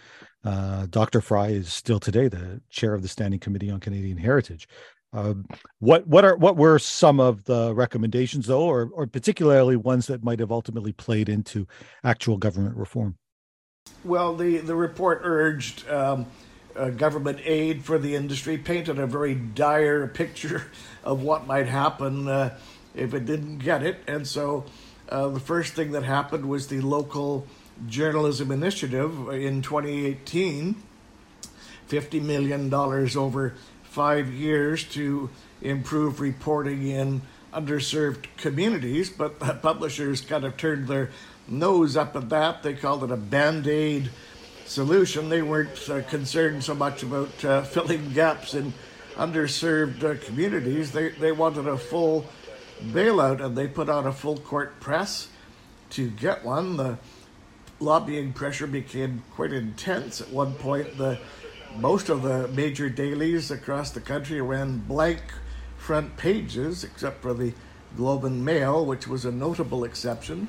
uh, 0.43 0.87
Dr. 0.89 1.21
Fry 1.21 1.47
is 1.47 1.71
still 1.71 1.99
today 1.99 2.27
the 2.27 2.61
chair 2.69 2.93
of 2.93 3.01
the 3.01 3.07
Standing 3.07 3.39
Committee 3.39 3.69
on 3.69 3.79
Canadian 3.79 4.17
Heritage. 4.17 4.67
Uh, 5.13 5.33
what 5.79 6.07
what 6.07 6.23
are 6.23 6.37
what 6.37 6.55
were 6.55 6.79
some 6.79 7.19
of 7.19 7.43
the 7.43 7.75
recommendations 7.75 8.47
though, 8.47 8.63
or 8.63 8.89
or 8.93 9.05
particularly 9.05 9.75
ones 9.75 10.07
that 10.07 10.23
might 10.23 10.39
have 10.39 10.53
ultimately 10.53 10.93
played 10.93 11.27
into 11.27 11.67
actual 12.05 12.37
government 12.37 12.77
reform? 12.77 13.17
Well, 14.05 14.35
the 14.37 14.59
the 14.59 14.75
report 14.75 15.19
urged 15.23 15.85
um, 15.89 16.27
uh, 16.75 16.89
government 16.89 17.39
aid 17.43 17.83
for 17.83 17.97
the 17.97 18.15
industry 18.15 18.57
painted 18.57 18.99
a 18.99 19.07
very 19.07 19.35
dire 19.35 20.07
picture 20.13 20.67
of 21.03 21.21
what 21.23 21.47
might 21.47 21.67
happen 21.67 22.27
uh, 22.27 22.57
if 22.95 23.13
it 23.13 23.25
didn't 23.25 23.59
get 23.59 23.83
it. 23.83 23.97
And 24.07 24.27
so 24.27 24.65
uh, 25.09 25.29
the 25.29 25.39
first 25.39 25.73
thing 25.73 25.91
that 25.91 26.03
happened 26.03 26.47
was 26.47 26.67
the 26.67 26.81
local 26.81 27.47
journalism 27.87 28.51
initiative 28.51 29.29
in 29.29 29.61
2018 29.61 30.75
$50 31.91 32.21
million 32.21 32.73
over 32.73 33.53
five 33.83 34.31
years 34.31 34.85
to 34.85 35.29
improve 35.61 36.21
reporting 36.21 36.87
in 36.87 37.21
underserved 37.53 38.25
communities. 38.37 39.09
But 39.09 39.39
the 39.39 39.53
publishers 39.61 40.21
kind 40.21 40.45
of 40.45 40.55
turned 40.55 40.87
their 40.87 41.09
nose 41.49 41.97
up 41.97 42.15
at 42.15 42.29
that. 42.29 42.63
They 42.63 42.75
called 42.75 43.03
it 43.03 43.11
a 43.11 43.17
band 43.17 43.67
aid 43.67 44.09
solution. 44.71 45.27
They 45.27 45.41
weren't 45.41 45.89
uh, 45.89 46.01
concerned 46.03 46.63
so 46.63 46.73
much 46.73 47.03
about 47.03 47.45
uh, 47.45 47.61
filling 47.73 48.13
gaps 48.13 48.53
in 48.53 48.73
underserved 49.15 50.03
uh, 50.03 50.25
communities. 50.25 50.91
They, 50.91 51.09
they 51.09 51.31
wanted 51.33 51.67
a 51.67 51.77
full 51.77 52.25
bailout 52.81 53.43
and 53.43 53.57
they 53.57 53.67
put 53.67 53.89
on 53.89 54.07
a 54.07 54.13
full 54.13 54.37
court 54.37 54.79
press 54.79 55.27
to 55.91 56.09
get 56.09 56.45
one. 56.45 56.77
The 56.77 56.97
lobbying 57.79 58.31
pressure 58.31 58.67
became 58.67 59.23
quite 59.35 59.51
intense. 59.51 60.21
At 60.21 60.29
one 60.29 60.53
point, 60.55 60.97
the 60.97 61.19
most 61.77 62.09
of 62.09 62.21
the 62.21 62.47
major 62.49 62.89
dailies 62.89 63.51
across 63.51 63.91
the 63.91 64.01
country 64.01 64.41
ran 64.41 64.79
blank 64.79 65.21
front 65.77 66.15
pages, 66.15 66.83
except 66.83 67.21
for 67.21 67.33
the 67.33 67.53
Globe 67.97 68.23
and 68.23 68.45
Mail, 68.45 68.85
which 68.85 69.07
was 69.07 69.25
a 69.25 69.31
notable 69.31 69.83
exception. 69.83 70.47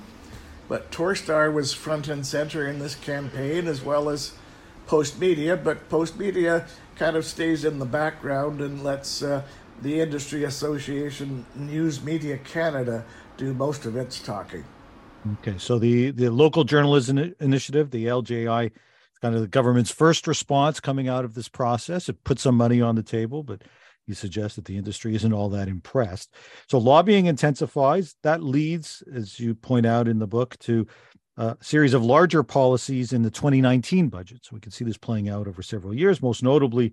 But 0.69 0.91
Torstar 0.91 1.53
was 1.53 1.73
front 1.73 2.09
and 2.09 2.27
center 2.27 2.67
in 2.67 2.79
this 2.79 2.95
campaign, 2.95 3.67
as 3.67 3.83
well 3.83 4.09
as 4.09 4.33
Postmedia. 4.87 5.63
But 5.63 5.89
Postmedia 5.89 6.67
kind 6.97 7.17
of 7.17 7.25
stays 7.25 7.65
in 7.65 7.79
the 7.79 7.87
background 7.87 8.61
and 8.61 8.83
lets 8.83 9.23
uh, 9.23 9.43
the 9.81 10.01
industry 10.01 10.45
association 10.45 11.45
News 11.55 12.03
Media 12.03 12.39
Canada 12.39 13.05
do 13.37 13.53
most 13.55 13.85
of 13.85 13.97
its 13.97 14.21
talking. 14.21 14.65
Okay, 15.35 15.57
so 15.59 15.79
the 15.79 16.11
the 16.11 16.31
local 16.31 16.65
journalism 16.65 17.35
initiative, 17.39 17.91
the 17.91 18.07
LJI, 18.07 18.73
kind 19.21 19.35
of 19.35 19.41
the 19.41 19.47
government's 19.47 19.91
first 19.91 20.27
response 20.27 20.81
coming 20.81 21.09
out 21.09 21.25
of 21.25 21.35
this 21.35 21.49
process. 21.49 22.09
It 22.09 22.25
put 22.25 22.41
some 22.41 22.57
money 22.57 22.81
on 22.81 22.97
the 22.97 23.03
table, 23.05 23.45
but 23.45 23.63
you 24.07 24.15
suggest 24.15 24.57
that 24.57 24.65
the 24.65 24.77
industry 24.77 25.15
isn't 25.15 25.33
all 25.33 25.49
that 25.51 25.69
impressed. 25.69 26.35
So 26.69 26.79
lobbying 26.79 27.27
intensifies. 27.27 28.17
That 28.23 28.43
leads, 28.43 29.03
as 29.15 29.39
you 29.39 29.55
point 29.55 29.87
out 29.87 30.09
in 30.09 30.19
the 30.19 30.27
book, 30.27 30.59
to 30.61 30.87
a 31.37 31.57
series 31.61 31.95
of 31.95 32.05
larger 32.05 32.43
policies 32.43 33.13
in 33.13 33.23
the 33.23 33.31
2019 33.31 34.09
budget. 34.09 34.45
So 34.45 34.51
we 34.55 34.61
can 34.61 34.73
see 34.73 34.85
this 34.85 34.99
playing 34.99 35.29
out 35.29 35.49
over 35.49 35.63
several 35.63 35.95
years, 35.95 36.21
most 36.21 36.43
notably 36.43 36.93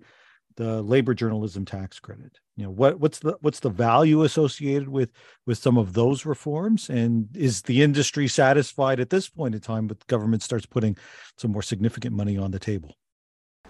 the 0.56 0.82
labor 0.82 1.14
journalism 1.14 1.64
tax 1.64 1.98
credit. 2.00 2.38
You 2.56 2.64
know, 2.64 2.70
what 2.70 3.00
what's 3.00 3.20
the 3.20 3.36
what's 3.40 3.60
the 3.60 3.70
value 3.70 4.22
associated 4.24 4.88
with 4.88 5.10
with 5.46 5.58
some 5.58 5.78
of 5.78 5.92
those 5.92 6.26
reforms, 6.26 6.90
and 6.90 7.28
is 7.34 7.62
the 7.62 7.82
industry 7.82 8.28
satisfied 8.28 9.00
at 9.00 9.10
this 9.10 9.28
point 9.28 9.54
in 9.54 9.60
time? 9.60 9.86
But 9.86 10.06
government 10.06 10.42
starts 10.42 10.66
putting 10.66 10.96
some 11.38 11.52
more 11.52 11.62
significant 11.62 12.14
money 12.14 12.36
on 12.36 12.50
the 12.50 12.58
table. 12.58 12.94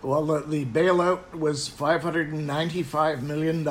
Well, 0.02 0.25
the, 0.25 0.64
bailout 0.64 1.35
was 1.35 1.69
$595 1.69 3.21
million 3.21 3.69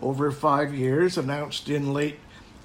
over 0.00 0.30
five 0.30 0.74
years, 0.74 1.18
announced 1.18 1.68
in 1.68 1.92
late 1.92 2.18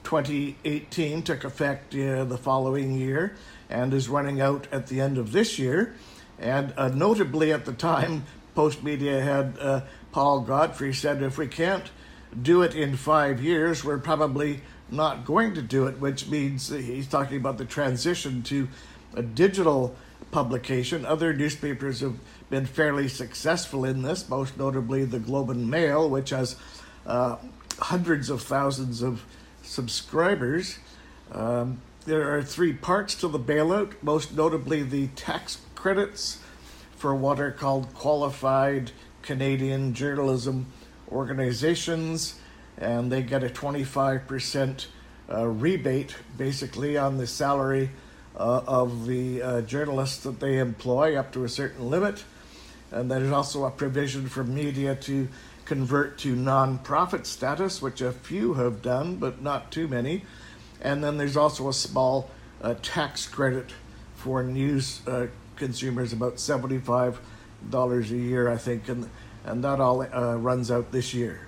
2018, 0.05 1.21
took 1.23 1.43
effect 1.43 1.93
uh, 1.93 2.23
the 2.23 2.37
following 2.37 2.93
year, 2.93 3.35
and 3.69 3.93
is 3.93 4.07
running 4.07 4.39
out 4.39 4.67
at 4.71 4.87
the 4.87 5.01
end 5.01 5.17
of 5.17 5.33
this 5.33 5.59
year. 5.59 5.95
And 6.39 6.73
uh, 6.77 6.87
notably, 6.87 7.51
at 7.51 7.65
the 7.65 7.73
time, 7.73 8.23
Postmedia 8.55 9.21
had 9.21 9.57
uh, 9.59 9.81
Paul 10.13 10.39
Godfrey 10.39 10.93
said, 10.93 11.21
if 11.21 11.37
we 11.37 11.47
can't 11.47 11.91
do 12.41 12.61
it 12.61 12.73
in 12.73 12.95
five 12.95 13.41
years, 13.41 13.83
we're 13.83 13.97
probably 13.97 14.61
not 14.89 15.25
going 15.25 15.55
to 15.55 15.61
do 15.61 15.87
it, 15.87 15.99
which 15.99 16.27
means 16.27 16.69
he's 16.69 17.07
talking 17.07 17.35
about 17.35 17.57
the 17.57 17.65
transition 17.65 18.43
to 18.43 18.69
a 19.13 19.21
digital 19.21 19.93
publication. 20.29 21.05
Other 21.05 21.33
newspapers 21.33 22.01
have 22.01 22.15
been 22.49 22.65
fairly 22.65 23.07
successful 23.07 23.85
in 23.85 24.01
this, 24.01 24.29
most 24.29 24.57
notably 24.57 25.05
the 25.05 25.19
Globe 25.19 25.49
and 25.49 25.69
Mail, 25.69 26.09
which 26.09 26.29
has 26.29 26.55
uh, 27.05 27.37
hundreds 27.79 28.29
of 28.29 28.41
thousands 28.41 29.01
of 29.01 29.23
subscribers. 29.63 30.79
Um, 31.31 31.81
there 32.05 32.35
are 32.35 32.43
three 32.43 32.73
parts 32.73 33.15
to 33.15 33.27
the 33.27 33.39
bailout, 33.39 33.93
most 34.01 34.35
notably 34.35 34.83
the 34.83 35.07
tax 35.07 35.59
credits 35.75 36.39
for 36.95 37.15
what 37.15 37.39
are 37.39 37.51
called 37.51 37.93
qualified 37.93 38.91
Canadian 39.21 39.93
journalism 39.93 40.67
organizations, 41.11 42.39
and 42.77 43.11
they 43.11 43.21
get 43.21 43.43
a 43.43 43.49
25% 43.49 44.87
uh, 45.31 45.47
rebate 45.47 46.15
basically 46.37 46.97
on 46.97 47.17
the 47.17 47.27
salary 47.27 47.89
uh, 48.35 48.61
of 48.67 49.05
the 49.07 49.41
uh, 49.41 49.61
journalists 49.61 50.23
that 50.23 50.39
they 50.39 50.57
employ 50.59 51.15
up 51.15 51.31
to 51.33 51.43
a 51.43 51.49
certain 51.49 51.89
limit. 51.89 52.23
And 52.91 53.09
there's 53.09 53.31
also 53.31 53.65
a 53.65 53.71
provision 53.71 54.27
for 54.27 54.43
media 54.43 54.95
to 54.95 55.27
convert 55.65 56.17
to 56.19 56.35
non-profit 56.35 57.25
status, 57.25 57.81
which 57.81 58.01
a 58.01 58.11
few 58.11 58.55
have 58.55 58.81
done, 58.81 59.15
but 59.15 59.41
not 59.41 59.71
too 59.71 59.87
many. 59.87 60.23
And 60.81 61.03
then 61.03 61.17
there's 61.17 61.37
also 61.37 61.69
a 61.69 61.73
small 61.73 62.29
uh, 62.61 62.75
tax 62.81 63.27
credit 63.27 63.73
for 64.15 64.43
news 64.43 65.01
uh, 65.07 65.27
consumers, 65.55 66.11
about 66.11 66.39
seventy-five 66.39 67.19
dollars 67.69 68.11
a 68.11 68.17
year, 68.17 68.49
I 68.49 68.57
think, 68.57 68.89
and 68.89 69.09
and 69.45 69.63
that 69.63 69.79
all 69.79 70.01
uh, 70.01 70.35
runs 70.35 70.69
out 70.71 70.91
this 70.91 71.13
year. 71.13 71.47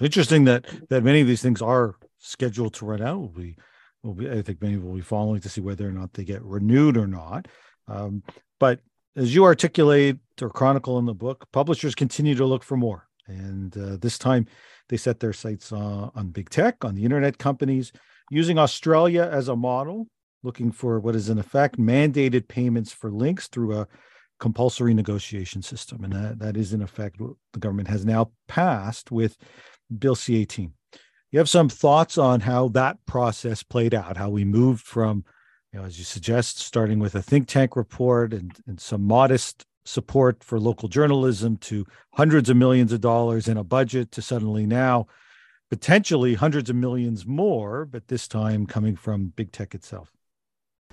Interesting 0.00 0.44
that 0.44 0.66
that 0.88 1.02
many 1.02 1.20
of 1.20 1.26
these 1.26 1.42
things 1.42 1.60
are 1.60 1.96
scheduled 2.18 2.74
to 2.74 2.86
run 2.86 3.02
out. 3.02 3.34
We 3.34 3.56
will 4.02 4.14
be, 4.14 4.30
I 4.30 4.42
think 4.42 4.62
many 4.62 4.76
will 4.76 4.94
be 4.94 5.00
following 5.00 5.40
to 5.40 5.48
see 5.48 5.60
whether 5.60 5.88
or 5.88 5.92
not 5.92 6.14
they 6.14 6.24
get 6.24 6.42
renewed 6.42 6.96
or 6.96 7.06
not. 7.06 7.48
Um, 7.88 8.22
but 8.58 8.80
as 9.16 9.34
you 9.34 9.44
articulate 9.44 10.18
or 10.40 10.50
chronicle 10.50 10.98
in 10.98 11.06
the 11.06 11.14
book, 11.14 11.46
publishers 11.52 11.94
continue 11.94 12.34
to 12.34 12.46
look 12.46 12.62
for 12.62 12.76
more. 12.76 13.06
And 13.26 13.76
uh, 13.76 13.96
this 14.00 14.18
time 14.18 14.46
they 14.88 14.96
set 14.96 15.20
their 15.20 15.32
sights 15.32 15.72
uh, 15.72 16.10
on 16.14 16.30
big 16.30 16.50
tech, 16.50 16.84
on 16.84 16.94
the 16.94 17.04
internet 17.04 17.38
companies, 17.38 17.92
using 18.30 18.58
Australia 18.58 19.28
as 19.30 19.48
a 19.48 19.56
model, 19.56 20.06
looking 20.42 20.72
for 20.72 21.00
what 21.00 21.14
is 21.14 21.28
in 21.28 21.38
effect 21.38 21.78
mandated 21.78 22.48
payments 22.48 22.92
for 22.92 23.10
links 23.10 23.48
through 23.48 23.78
a 23.78 23.86
compulsory 24.38 24.94
negotiation 24.94 25.62
system. 25.62 26.02
And 26.02 26.12
that, 26.12 26.38
that 26.38 26.56
is 26.56 26.72
in 26.72 26.82
effect 26.82 27.20
what 27.20 27.32
the 27.52 27.58
government 27.58 27.88
has 27.88 28.04
now 28.04 28.30
passed 28.48 29.10
with 29.10 29.36
Bill 29.96 30.14
C 30.14 30.36
18. 30.40 30.72
You 31.30 31.38
have 31.38 31.48
some 31.48 31.68
thoughts 31.68 32.18
on 32.18 32.40
how 32.40 32.68
that 32.68 33.04
process 33.06 33.62
played 33.62 33.94
out, 33.94 34.16
how 34.16 34.30
we 34.30 34.44
moved 34.44 34.84
from, 34.84 35.24
you 35.72 35.78
know, 35.78 35.86
as 35.86 35.98
you 35.98 36.04
suggest, 36.04 36.58
starting 36.58 36.98
with 36.98 37.14
a 37.14 37.22
think 37.22 37.46
tank 37.46 37.76
report 37.76 38.32
and, 38.32 38.52
and 38.66 38.80
some 38.80 39.02
modest 39.02 39.64
support 39.84 40.42
for 40.42 40.58
local 40.58 40.88
journalism 40.88 41.56
to 41.56 41.86
hundreds 42.14 42.50
of 42.50 42.56
millions 42.56 42.92
of 42.92 43.00
dollars 43.00 43.48
in 43.48 43.56
a 43.56 43.64
budget 43.64 44.10
to 44.12 44.22
suddenly 44.22 44.66
now 44.66 45.06
potentially 45.70 46.34
hundreds 46.34 46.68
of 46.68 46.76
millions 46.76 47.24
more, 47.24 47.84
but 47.84 48.08
this 48.08 48.26
time 48.26 48.66
coming 48.66 48.96
from 48.96 49.32
big 49.36 49.52
tech 49.52 49.74
itself. 49.74 50.12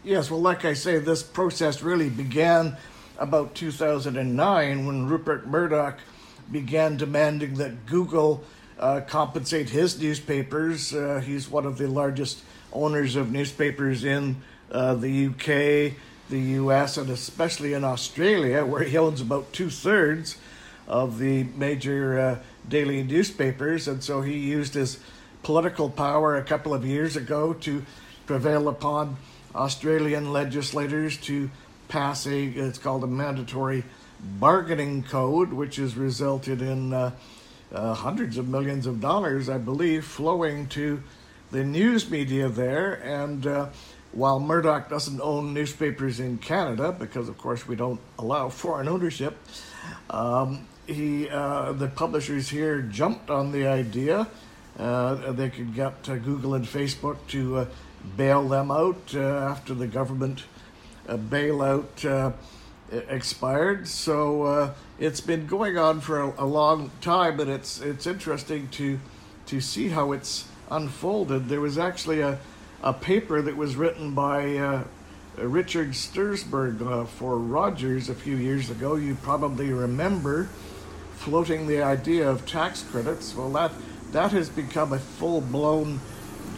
Yes, 0.03 0.29
well, 0.29 0.39
like 0.39 0.65
I 0.65 0.74
say, 0.74 1.00
this 1.00 1.24
process 1.24 1.82
really 1.82 2.10
began 2.10 2.77
about 3.17 3.56
2009 3.56 4.86
when 4.86 5.08
Rupert 5.08 5.48
Murdoch 5.48 5.98
began 6.51 6.96
demanding 6.96 7.56
that 7.56 7.88
Google 7.88 8.44
uh, 8.79 9.01
compensate 9.01 9.69
his 9.69 10.00
newspapers. 10.00 10.93
Uh, 10.93 11.22
he's 11.25 11.50
one 11.50 11.65
of 11.65 11.77
the 11.77 11.88
largest 11.88 12.43
owners 12.72 13.15
of 13.15 13.31
newspapers 13.31 14.03
in 14.03 14.38
uh, 14.72 14.93
the 14.96 15.27
UK, 15.27 15.93
the 16.29 16.39
US, 16.39 16.98
and 16.98 17.10
especially 17.10 17.74
in 17.74 17.84
Australia, 17.84 18.65
where 18.65 18.84
he 18.84 18.98
owns 18.98 19.22
about 19.22 19.51
two 19.53 19.69
thirds 19.69 20.38
of 20.88 21.19
the 21.19 21.43
major 21.55 22.19
uh, 22.19 22.39
daily 22.67 23.03
newspapers. 23.03 23.88
And 23.88 24.03
so 24.03 24.22
he 24.22 24.38
used 24.38 24.74
his 24.74 25.00
political 25.43 25.89
power 25.89 26.36
a 26.36 26.43
couple 26.43 26.74
of 26.74 26.86
years 26.86 27.15
ago 27.15 27.53
to 27.53 27.84
prevail 28.25 28.67
upon 28.67 29.17
Australian 29.55 30.31
legislators 30.31 31.17
to 31.17 31.50
pass 31.88 32.27
a, 32.27 32.46
it's 32.46 32.77
called 32.77 33.03
a 33.03 33.07
mandatory 33.07 33.84
bargaining 34.19 35.03
code, 35.03 35.53
which 35.53 35.77
has 35.77 35.96
resulted 35.96 36.62
in 36.62 36.93
uh, 37.74 37.93
hundreds 37.93 38.38
of 38.38 38.47
millions 38.47 38.86
of 38.86 39.01
dollars, 39.01 39.50
I 39.50 39.57
believe, 39.57 40.05
flowing 40.05 40.67
to 40.69 41.01
the 41.51 41.63
news 41.63 42.09
media 42.09 42.50
there. 42.50 42.93
And 42.93 43.45
uh, 43.45 43.69
while 44.12 44.39
Murdoch 44.39 44.89
doesn't 44.89 45.21
own 45.21 45.53
newspapers 45.53 46.19
in 46.19 46.38
Canada, 46.38 46.91
because 46.91 47.29
of 47.29 47.38
course 47.38 47.67
we 47.67 47.75
don't 47.75 48.00
allow 48.19 48.50
foreign 48.50 48.88
ownership, 48.88 49.38
um, 50.09 50.67
he 50.86 51.29
uh, 51.29 51.74
the 51.74 51.88
publishers 51.88 52.50
here 52.50 52.81
jumped 52.81 53.29
on 53.29 53.51
the 53.51 53.67
idea. 53.67 54.27
Uh, 54.79 55.31
they 55.31 55.50
could 55.50 55.74
get 55.74 56.07
uh, 56.07 56.15
Google 56.17 56.53
and 56.53 56.65
Facebook 56.65 57.17
to 57.29 57.57
uh, 57.57 57.65
bail 58.15 58.47
them 58.47 58.71
out 58.71 59.13
after 59.15 59.74
the 59.74 59.88
government 59.88 60.43
bailout 61.07 62.33
expired. 62.91 63.88
So 63.88 64.44
uh, 64.44 64.74
it's 65.00 65.22
been 65.22 65.48
going 65.48 65.77
on 65.77 66.01
for 66.01 66.22
a, 66.22 66.44
a, 66.44 66.46
long 66.46 66.91
time, 67.01 67.39
and 67.39 67.50
it's 67.50 67.82
it's 67.82 68.08
interesting 68.08 68.70
to 68.70 69.00
to 69.48 69.62
see 69.62 69.89
how 69.89 70.12
it's 70.12 70.46
unfolded. 70.70 71.50
There 71.50 71.62
was 71.62 71.77
actually 71.77 72.22
a 72.22 72.39
a 72.82 72.94
paper 72.94 73.41
that 73.41 73.56
was 73.56 73.75
written 73.75 74.13
by 74.13 74.56
uh, 74.58 74.84
Richard 75.38 75.91
Stursberg 75.91 76.82
uh, 76.82 77.06
for 77.06 77.38
Rogers 77.38 78.10
a 78.10 78.15
few 78.15 78.36
years 78.36 78.70
ago. 78.70 78.96
You 78.96 79.15
probably 79.15 79.72
remember 79.72 80.50
floating 81.15 81.67
the 81.67 81.82
idea 81.82 82.29
of 82.29 82.46
tax 82.46 82.84
credits. 82.84 83.36
Well, 83.36 83.51
that 83.51 83.72
that 84.12 84.32
has 84.32 84.50
become 84.50 84.94
a 84.94 85.00
full 85.00 85.41
blown 85.41 86.00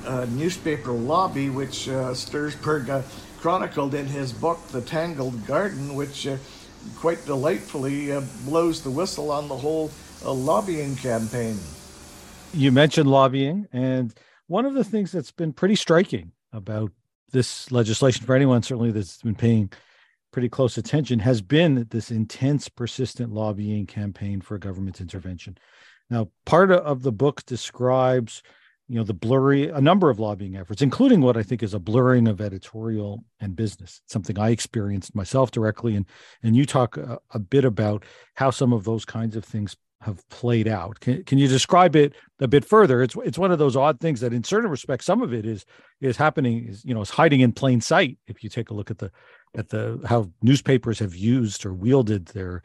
uh, 0.05 0.25
newspaper 0.29 0.91
lobby, 0.91 1.49
which 1.49 1.89
uh, 1.89 2.11
Stursberg 2.11 2.89
uh, 2.89 3.01
chronicled 3.39 3.95
in 3.95 4.05
his 4.05 4.33
book, 4.33 4.59
The 4.67 4.81
Tangled 4.81 5.45
Garden, 5.47 5.95
which 5.95 6.27
uh, 6.27 6.37
quite 6.97 7.25
delightfully 7.25 8.11
uh, 8.11 8.21
blows 8.45 8.83
the 8.83 8.91
whistle 8.91 9.31
on 9.31 9.47
the 9.47 9.55
whole 9.55 9.91
uh, 10.25 10.33
lobbying 10.33 10.95
campaign. 10.97 11.57
You 12.53 12.71
mentioned 12.71 13.09
lobbying, 13.09 13.67
and 13.71 14.13
one 14.47 14.65
of 14.65 14.73
the 14.73 14.83
things 14.83 15.11
that's 15.11 15.31
been 15.31 15.53
pretty 15.53 15.75
striking 15.75 16.33
about 16.51 16.91
this 17.31 17.71
legislation 17.71 18.25
for 18.25 18.35
anyone, 18.35 18.61
certainly 18.61 18.91
that's 18.91 19.21
been 19.21 19.35
paying 19.35 19.71
pretty 20.31 20.49
close 20.49 20.77
attention, 20.77 21.19
has 21.19 21.41
been 21.41 21.87
this 21.91 22.11
intense, 22.11 22.67
persistent 22.67 23.31
lobbying 23.31 23.85
campaign 23.85 24.41
for 24.41 24.57
government 24.57 24.99
intervention. 24.99 25.57
Now, 26.09 26.29
part 26.45 26.71
of 26.71 27.03
the 27.03 27.11
book 27.11 27.45
describes 27.45 28.43
you 28.89 28.95
know 28.95 29.03
the 29.03 29.13
blurry 29.13 29.69
a 29.69 29.79
number 29.79 30.09
of 30.09 30.19
lobbying 30.19 30.57
efforts 30.57 30.81
including 30.81 31.21
what 31.21 31.37
i 31.37 31.43
think 31.43 31.61
is 31.63 31.73
a 31.73 31.79
blurring 31.79 32.27
of 32.27 32.41
editorial 32.41 33.23
and 33.39 33.55
business. 33.55 34.01
Something 34.07 34.37
i 34.39 34.49
experienced 34.49 35.15
myself 35.15 35.51
directly 35.51 35.95
and 35.95 36.05
and 36.43 36.55
you 36.55 36.65
talk 36.65 36.97
a, 36.97 37.19
a 37.31 37.39
bit 37.39 37.65
about 37.65 38.03
how 38.35 38.49
some 38.49 38.73
of 38.73 38.83
those 38.83 39.05
kinds 39.05 39.35
of 39.35 39.45
things 39.45 39.77
have 40.01 40.27
played 40.29 40.67
out. 40.67 40.99
Can, 41.01 41.23
can 41.25 41.37
you 41.37 41.47
describe 41.47 41.95
it 41.95 42.13
a 42.39 42.47
bit 42.47 42.63
further? 42.63 43.01
It's 43.01 43.15
it's 43.23 43.37
one 43.37 43.51
of 43.51 43.59
those 43.59 43.75
odd 43.75 43.99
things 43.99 44.21
that 44.21 44.33
in 44.33 44.43
certain 44.43 44.69
respects 44.69 45.05
some 45.05 45.21
of 45.21 45.33
it 45.33 45.45
is 45.45 45.65
is 46.01 46.17
happening 46.17 46.67
is 46.67 46.83
you 46.85 46.93
know 46.93 47.01
is 47.01 47.09
hiding 47.09 47.41
in 47.41 47.51
plain 47.51 47.81
sight. 47.81 48.17
If 48.27 48.43
you 48.43 48.49
take 48.49 48.69
a 48.69 48.73
look 48.73 48.91
at 48.91 48.97
the 48.97 49.11
at 49.55 49.69
the 49.69 50.01
how 50.07 50.31
newspapers 50.41 50.99
have 50.99 51.15
used 51.15 51.65
or 51.65 51.73
wielded 51.73 52.27
their 52.27 52.63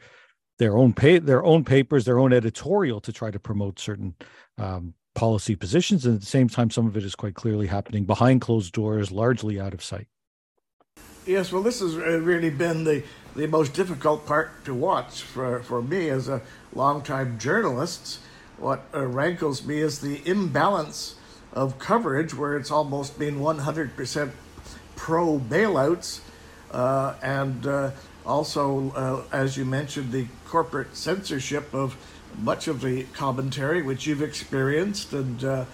their 0.59 0.77
own 0.77 0.93
pay 0.93 1.19
their 1.19 1.43
own 1.43 1.65
papers 1.65 2.05
their 2.05 2.19
own 2.19 2.31
editorial 2.31 3.01
to 3.01 3.11
try 3.11 3.31
to 3.31 3.39
promote 3.39 3.79
certain 3.79 4.15
um, 4.57 4.93
policy 5.15 5.55
positions. 5.55 6.05
And 6.05 6.15
at 6.15 6.21
the 6.21 6.27
same 6.27 6.47
time, 6.47 6.69
some 6.69 6.85
of 6.85 6.95
it 6.95 7.03
is 7.03 7.15
quite 7.15 7.33
clearly 7.33 7.67
happening 7.67 8.05
behind 8.05 8.41
closed 8.41 8.73
doors, 8.73 9.11
largely 9.11 9.59
out 9.59 9.73
of 9.73 9.83
sight. 9.83 10.07
Yes, 11.25 11.51
well, 11.51 11.63
this 11.63 11.79
has 11.79 11.95
really 11.95 12.51
been 12.51 12.83
the, 12.83 13.03
the 13.35 13.47
most 13.47 13.73
difficult 13.73 14.27
part 14.27 14.63
to 14.65 14.75
watch 14.75 15.23
for, 15.23 15.63
for 15.63 15.81
me 15.81 16.09
as 16.09 16.29
a 16.29 16.43
longtime 16.73 17.39
journalist. 17.39 18.19
What 18.57 18.83
uh, 18.93 19.07
rankles 19.07 19.65
me 19.65 19.79
is 19.79 19.99
the 19.99 20.21
imbalance 20.29 21.15
of 21.51 21.79
coverage, 21.79 22.35
where 22.35 22.55
it's 22.55 22.69
almost 22.69 23.17
been 23.17 23.39
100% 23.39 24.31
pro 24.95 25.39
bailouts, 25.39 26.19
uh, 26.71 27.15
and 27.23 27.65
uh, 27.65 27.91
also, 28.25 28.91
uh, 28.91 29.23
as 29.35 29.57
you 29.57 29.65
mentioned, 29.65 30.11
the 30.11 30.27
corporate 30.47 30.95
censorship 30.95 31.73
of 31.73 31.95
much 32.39 32.67
of 32.67 32.81
the 32.81 33.03
commentary 33.13 33.81
which 33.81 34.07
you've 34.07 34.21
experienced, 34.21 35.13
and 35.13 35.43
uh, 35.43 35.65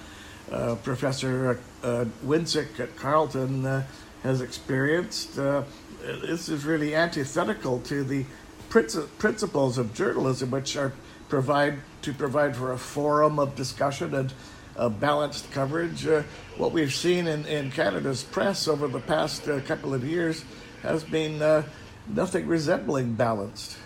uh, 0.52 0.76
Professor 0.76 1.60
uh, 1.84 2.06
Winseck 2.26 2.80
at 2.80 2.96
Carleton 2.96 3.66
uh, 3.66 3.86
has 4.24 4.42
experienced. 4.42 5.38
Uh, 5.38 5.64
this 6.02 6.50
is 6.50 6.66
really 6.66 6.96
antithetical 6.96 7.80
to 7.82 8.04
the 8.04 8.26
principles 8.70 9.78
of 9.78 9.94
journalism, 9.94 10.52
which 10.52 10.76
are 10.78 10.94
provide 11.30 11.78
to 12.02 12.14
provide 12.14 12.56
for 12.56 12.74
a 12.74 12.78
forum 12.78 13.40
of 13.40 13.56
discussion 13.56 14.14
and 14.14 15.00
balanced 15.00 15.50
coverage. 15.52 16.06
Uh, 16.06 16.24
what 16.58 16.72
we've 16.72 16.94
seen 16.94 17.28
in, 17.28 17.46
in 17.46 17.72
Canada's 17.72 18.24
press 18.24 18.68
over 18.68 18.88
the 18.88 19.00
past 19.00 19.46
couple 19.66 19.94
of 19.94 20.04
years 20.04 20.44
has 20.82 21.04
been 21.04 21.64
nothing 22.10 22.48
resembling 22.48 23.14
balanced 23.14 23.78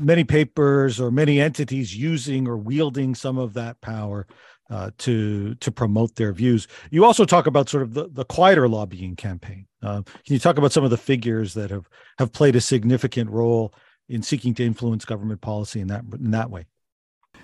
many 0.00 0.24
papers 0.24 1.00
or 1.00 1.10
many 1.10 1.40
entities 1.40 1.96
using 1.96 2.48
or 2.48 2.56
wielding 2.56 3.14
some 3.14 3.38
of 3.38 3.54
that 3.54 3.80
power 3.80 4.26
uh, 4.70 4.90
to 4.98 5.54
to 5.56 5.72
promote 5.72 6.14
their 6.14 6.32
views. 6.32 6.68
You 6.90 7.04
also 7.04 7.24
talk 7.24 7.46
about 7.46 7.68
sort 7.68 7.82
of 7.82 7.94
the, 7.94 8.08
the 8.08 8.24
quieter 8.24 8.68
lobbying 8.68 9.16
campaign. 9.16 9.66
Uh, 9.82 10.02
can 10.02 10.34
you 10.34 10.38
talk 10.38 10.58
about 10.58 10.72
some 10.72 10.84
of 10.84 10.90
the 10.90 10.96
figures 10.96 11.54
that 11.54 11.70
have 11.70 11.88
have 12.18 12.32
played 12.32 12.56
a 12.56 12.60
significant 12.60 13.30
role 13.30 13.74
in 14.08 14.22
seeking 14.22 14.54
to 14.54 14.64
influence 14.64 15.04
government 15.04 15.40
policy 15.40 15.80
in 15.80 15.88
that 15.88 16.04
in 16.14 16.30
that 16.30 16.50
way? 16.50 16.66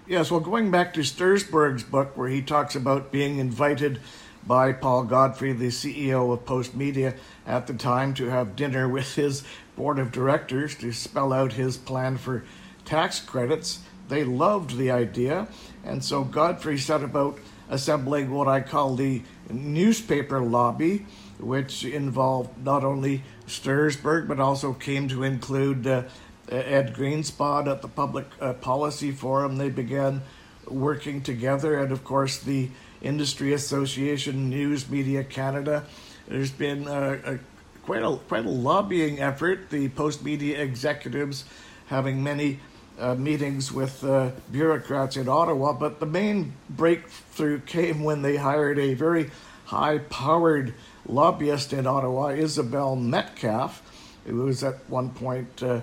Yes, 0.07 0.31
well, 0.31 0.41
going 0.41 0.71
back 0.71 0.95
to 0.95 1.01
Stursberg's 1.01 1.83
book, 1.83 2.17
where 2.17 2.29
he 2.29 2.41
talks 2.41 2.77
about 2.77 3.11
being 3.11 3.39
invited 3.39 4.01
by 4.47 4.73
Paul 4.73 5.05
Godfrey, 5.05 5.53
the 5.53 5.69
CEO 5.69 6.33
of 6.33 6.45
Postmedia 6.45 7.17
at 7.47 7.67
the 7.67 7.75
time, 7.75 8.15
to 8.15 8.27
have 8.27 8.57
dinner 8.57 8.89
with 8.89 9.15
his 9.15 9.43
board 9.77 9.99
of 9.99 10.13
directors 10.13 10.75
to 10.77 10.93
spell 10.93 11.33
out 11.33 11.55
his 11.55 11.77
plan 11.77 12.17
for 12.17 12.45
tax 12.85 13.21
credits. 13.21 13.81
They 14.09 14.23
loved 14.25 14.77
the 14.77 14.91
idea, 14.91 15.49
and 15.85 16.03
so 16.05 16.23
Godfrey 16.23 16.79
set 16.79 17.03
about 17.03 17.39
assembling 17.69 18.31
what 18.31 18.47
I 18.47 18.61
call 18.61 18.95
the 18.95 19.23
newspaper 19.51 20.41
lobby, 20.41 21.07
which 21.39 21.85
involved 21.85 22.65
not 22.65 22.85
only 22.85 23.25
Stursberg 23.47 24.29
but 24.29 24.39
also 24.39 24.73
came 24.73 25.09
to 25.09 25.25
include 25.25 25.87
uh, 25.87 26.05
Ed 26.49 26.95
Greenspon 26.95 27.67
at 27.67 27.83
the 27.83 27.89
Public 27.89 28.27
uh, 28.41 28.53
Policy 28.55 29.11
Forum. 29.11 29.57
They 29.57 29.71
began 29.71 30.23
working 30.69 31.21
together, 31.21 31.79
and 31.81 31.91
of 31.91 32.05
course, 32.05 32.39
the 32.39 32.71
Industry 33.07 33.53
Association, 33.53 34.51
News 34.51 34.91
Media 34.91 35.23
Canada, 35.23 35.85
there's 36.27 36.51
been 36.51 36.89
a, 36.89 37.13
a, 37.13 37.39
quite 37.85 38.03
a 38.03 38.17
quite 38.29 38.45
a 38.45 38.51
lobbying 38.51 39.21
effort. 39.21 39.71
The 39.71 39.89
Postmedia 39.91 40.59
executives 40.59 41.45
having 41.87 42.23
many 42.23 42.59
uh, 42.99 43.15
meetings 43.15 43.71
with 43.71 44.03
uh, 44.03 44.33
bureaucrats 44.51 45.17
in 45.17 45.29
Ottawa, 45.29 45.73
but 45.73 46.01
the 46.01 46.07
main 46.07 46.55
breakthrough 46.69 47.61
came 47.61 48.03
when 48.03 48.23
they 48.23 48.37
hired 48.37 48.79
a 48.79 48.95
very 48.95 49.31
high-powered 49.67 50.75
lobbyist 51.07 51.73
in 51.73 51.87
Ottawa, 51.87 52.29
Isabel 52.29 52.97
Metcalfe. 52.97 53.83
It 54.27 54.33
was 54.33 54.65
at 54.65 54.89
one 54.89 55.11
point 55.11 55.63
uh, 55.63 55.83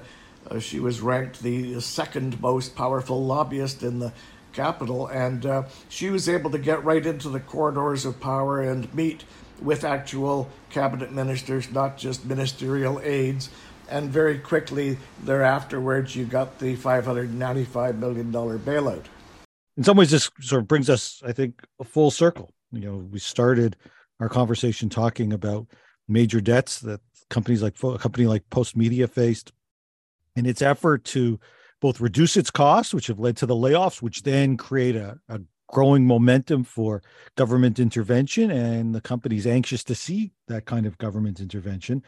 uh, 0.49 0.59
she 0.59 0.79
was 0.79 0.99
ranked 0.99 1.41
the 1.41 1.79
second 1.79 2.41
most 2.41 2.75
powerful 2.75 3.25
lobbyist 3.25 3.83
in 3.83 3.99
the 3.99 4.11
capital, 4.53 5.07
and 5.07 5.45
uh, 5.45 5.63
she 5.89 6.09
was 6.09 6.29
able 6.29 6.51
to 6.51 6.57
get 6.57 6.83
right 6.83 7.05
into 7.05 7.29
the 7.29 7.39
corridors 7.39 8.05
of 8.05 8.19
power 8.19 8.61
and 8.61 8.93
meet 8.93 9.23
with 9.61 9.83
actual 9.83 10.49
cabinet 10.69 11.11
ministers, 11.11 11.71
not 11.71 11.97
just 11.97 12.25
ministerial 12.25 12.99
aides. 13.01 13.49
And 13.89 14.09
very 14.09 14.39
quickly 14.39 14.97
thereafterwards, 15.23 16.15
you 16.15 16.25
got 16.25 16.59
the 16.59 16.75
$595 16.75 17.97
million 17.97 18.31
bailout. 18.31 19.05
In 19.75 19.83
some 19.83 19.97
ways, 19.97 20.11
this 20.11 20.29
sort 20.39 20.61
of 20.61 20.67
brings 20.67 20.89
us, 20.89 21.21
I 21.25 21.31
think, 21.31 21.61
a 21.79 21.83
full 21.83 22.11
circle. 22.11 22.53
You 22.71 22.81
know, 22.81 22.97
we 23.11 23.19
started 23.19 23.75
our 24.19 24.29
conversation 24.29 24.89
talking 24.89 25.33
about 25.33 25.67
major 26.07 26.41
debts 26.41 26.79
that 26.81 27.01
companies 27.29 27.61
like 27.61 27.75
a 27.83 27.97
company 27.97 28.27
like 28.27 28.49
Postmedia 28.49 29.09
faced 29.09 29.51
in 30.35 30.45
its 30.45 30.61
effort 30.61 31.03
to 31.05 31.39
both 31.83 31.99
reduce 31.99 32.37
its 32.37 32.49
costs, 32.49 32.93
which 32.93 33.07
have 33.07 33.19
led 33.19 33.35
to 33.35 33.45
the 33.45 33.53
layoffs, 33.53 34.01
which 34.01 34.23
then 34.23 34.55
create 34.55 34.95
a, 34.95 35.19
a 35.27 35.41
growing 35.67 36.07
momentum 36.07 36.63
for 36.63 37.03
government 37.35 37.77
intervention. 37.77 38.49
And 38.51 38.95
the 38.95 39.01
company's 39.01 39.45
anxious 39.45 39.83
to 39.83 39.93
see 39.93 40.31
that 40.47 40.63
kind 40.63 40.85
of 40.85 40.97
government 40.97 41.41
intervention. 41.41 42.01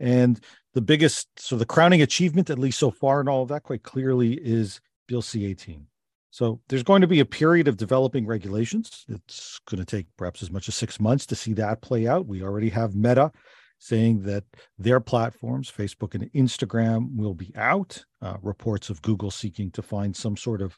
And 0.00 0.40
the 0.72 0.80
biggest, 0.80 1.28
so 1.38 1.56
the 1.56 1.66
crowning 1.66 2.00
achievement, 2.00 2.48
at 2.48 2.58
least 2.58 2.78
so 2.78 2.90
far 2.90 3.20
and 3.20 3.28
all 3.28 3.42
of 3.42 3.50
that, 3.50 3.64
quite 3.64 3.82
clearly, 3.82 4.32
is 4.32 4.80
Bill 5.06 5.20
C 5.20 5.44
18. 5.44 5.86
So 6.30 6.62
there's 6.70 6.82
going 6.82 7.02
to 7.02 7.06
be 7.06 7.20
a 7.20 7.26
period 7.26 7.68
of 7.68 7.76
developing 7.76 8.26
regulations. 8.26 9.04
It's 9.10 9.60
going 9.68 9.78
to 9.78 9.84
take 9.84 10.06
perhaps 10.16 10.42
as 10.42 10.50
much 10.50 10.68
as 10.68 10.74
six 10.74 10.98
months 10.98 11.26
to 11.26 11.36
see 11.36 11.52
that 11.52 11.82
play 11.82 12.06
out. 12.06 12.26
We 12.26 12.42
already 12.42 12.70
have 12.70 12.94
Meta 12.94 13.30
saying 13.78 14.22
that 14.22 14.44
their 14.78 15.00
platforms, 15.00 15.70
Facebook 15.70 16.14
and 16.14 16.30
Instagram, 16.32 17.16
will 17.16 17.34
be 17.34 17.52
out. 17.56 18.04
Uh, 18.20 18.36
reports 18.42 18.90
of 18.90 19.02
Google 19.02 19.30
seeking 19.30 19.70
to 19.72 19.82
find 19.82 20.14
some 20.14 20.36
sort 20.36 20.60
of 20.60 20.76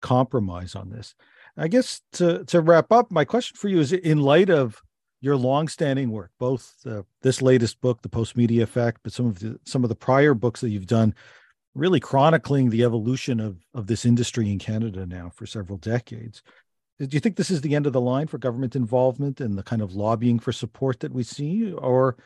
compromise 0.00 0.74
on 0.74 0.90
this. 0.90 1.14
I 1.56 1.68
guess 1.68 2.00
to 2.14 2.44
to 2.46 2.60
wrap 2.60 2.92
up, 2.92 3.10
my 3.10 3.24
question 3.24 3.56
for 3.56 3.68
you 3.68 3.80
is: 3.80 3.92
in 3.92 4.20
light 4.20 4.50
of 4.50 4.80
your 5.20 5.36
longstanding 5.36 6.10
work, 6.10 6.30
both 6.38 6.74
uh, 6.84 7.02
this 7.22 7.40
latest 7.40 7.80
book, 7.80 8.02
The 8.02 8.08
Postmedia 8.08 8.62
Effect, 8.62 9.00
but 9.02 9.12
some 9.12 9.26
of 9.26 9.38
the 9.38 9.58
some 9.64 9.84
of 9.84 9.88
the 9.88 9.94
prior 9.94 10.34
books 10.34 10.60
that 10.60 10.70
you've 10.70 10.86
done, 10.86 11.14
really 11.74 12.00
chronicling 12.00 12.70
the 12.70 12.84
evolution 12.84 13.40
of 13.40 13.58
of 13.72 13.86
this 13.86 14.04
industry 14.04 14.50
in 14.50 14.58
Canada 14.58 15.06
now 15.06 15.30
for 15.34 15.46
several 15.46 15.78
decades. 15.78 16.42
Do 16.98 17.08
you 17.10 17.20
think 17.20 17.36
this 17.36 17.50
is 17.50 17.62
the 17.62 17.74
end 17.74 17.86
of 17.86 17.92
the 17.92 18.00
line 18.00 18.26
for 18.28 18.38
government 18.38 18.76
involvement 18.76 19.40
and 19.40 19.58
the 19.58 19.62
kind 19.62 19.82
of 19.82 19.94
lobbying 19.94 20.38
for 20.38 20.52
support 20.52 21.00
that 21.00 21.12
we 21.12 21.22
see, 21.22 21.72
or 21.72 22.16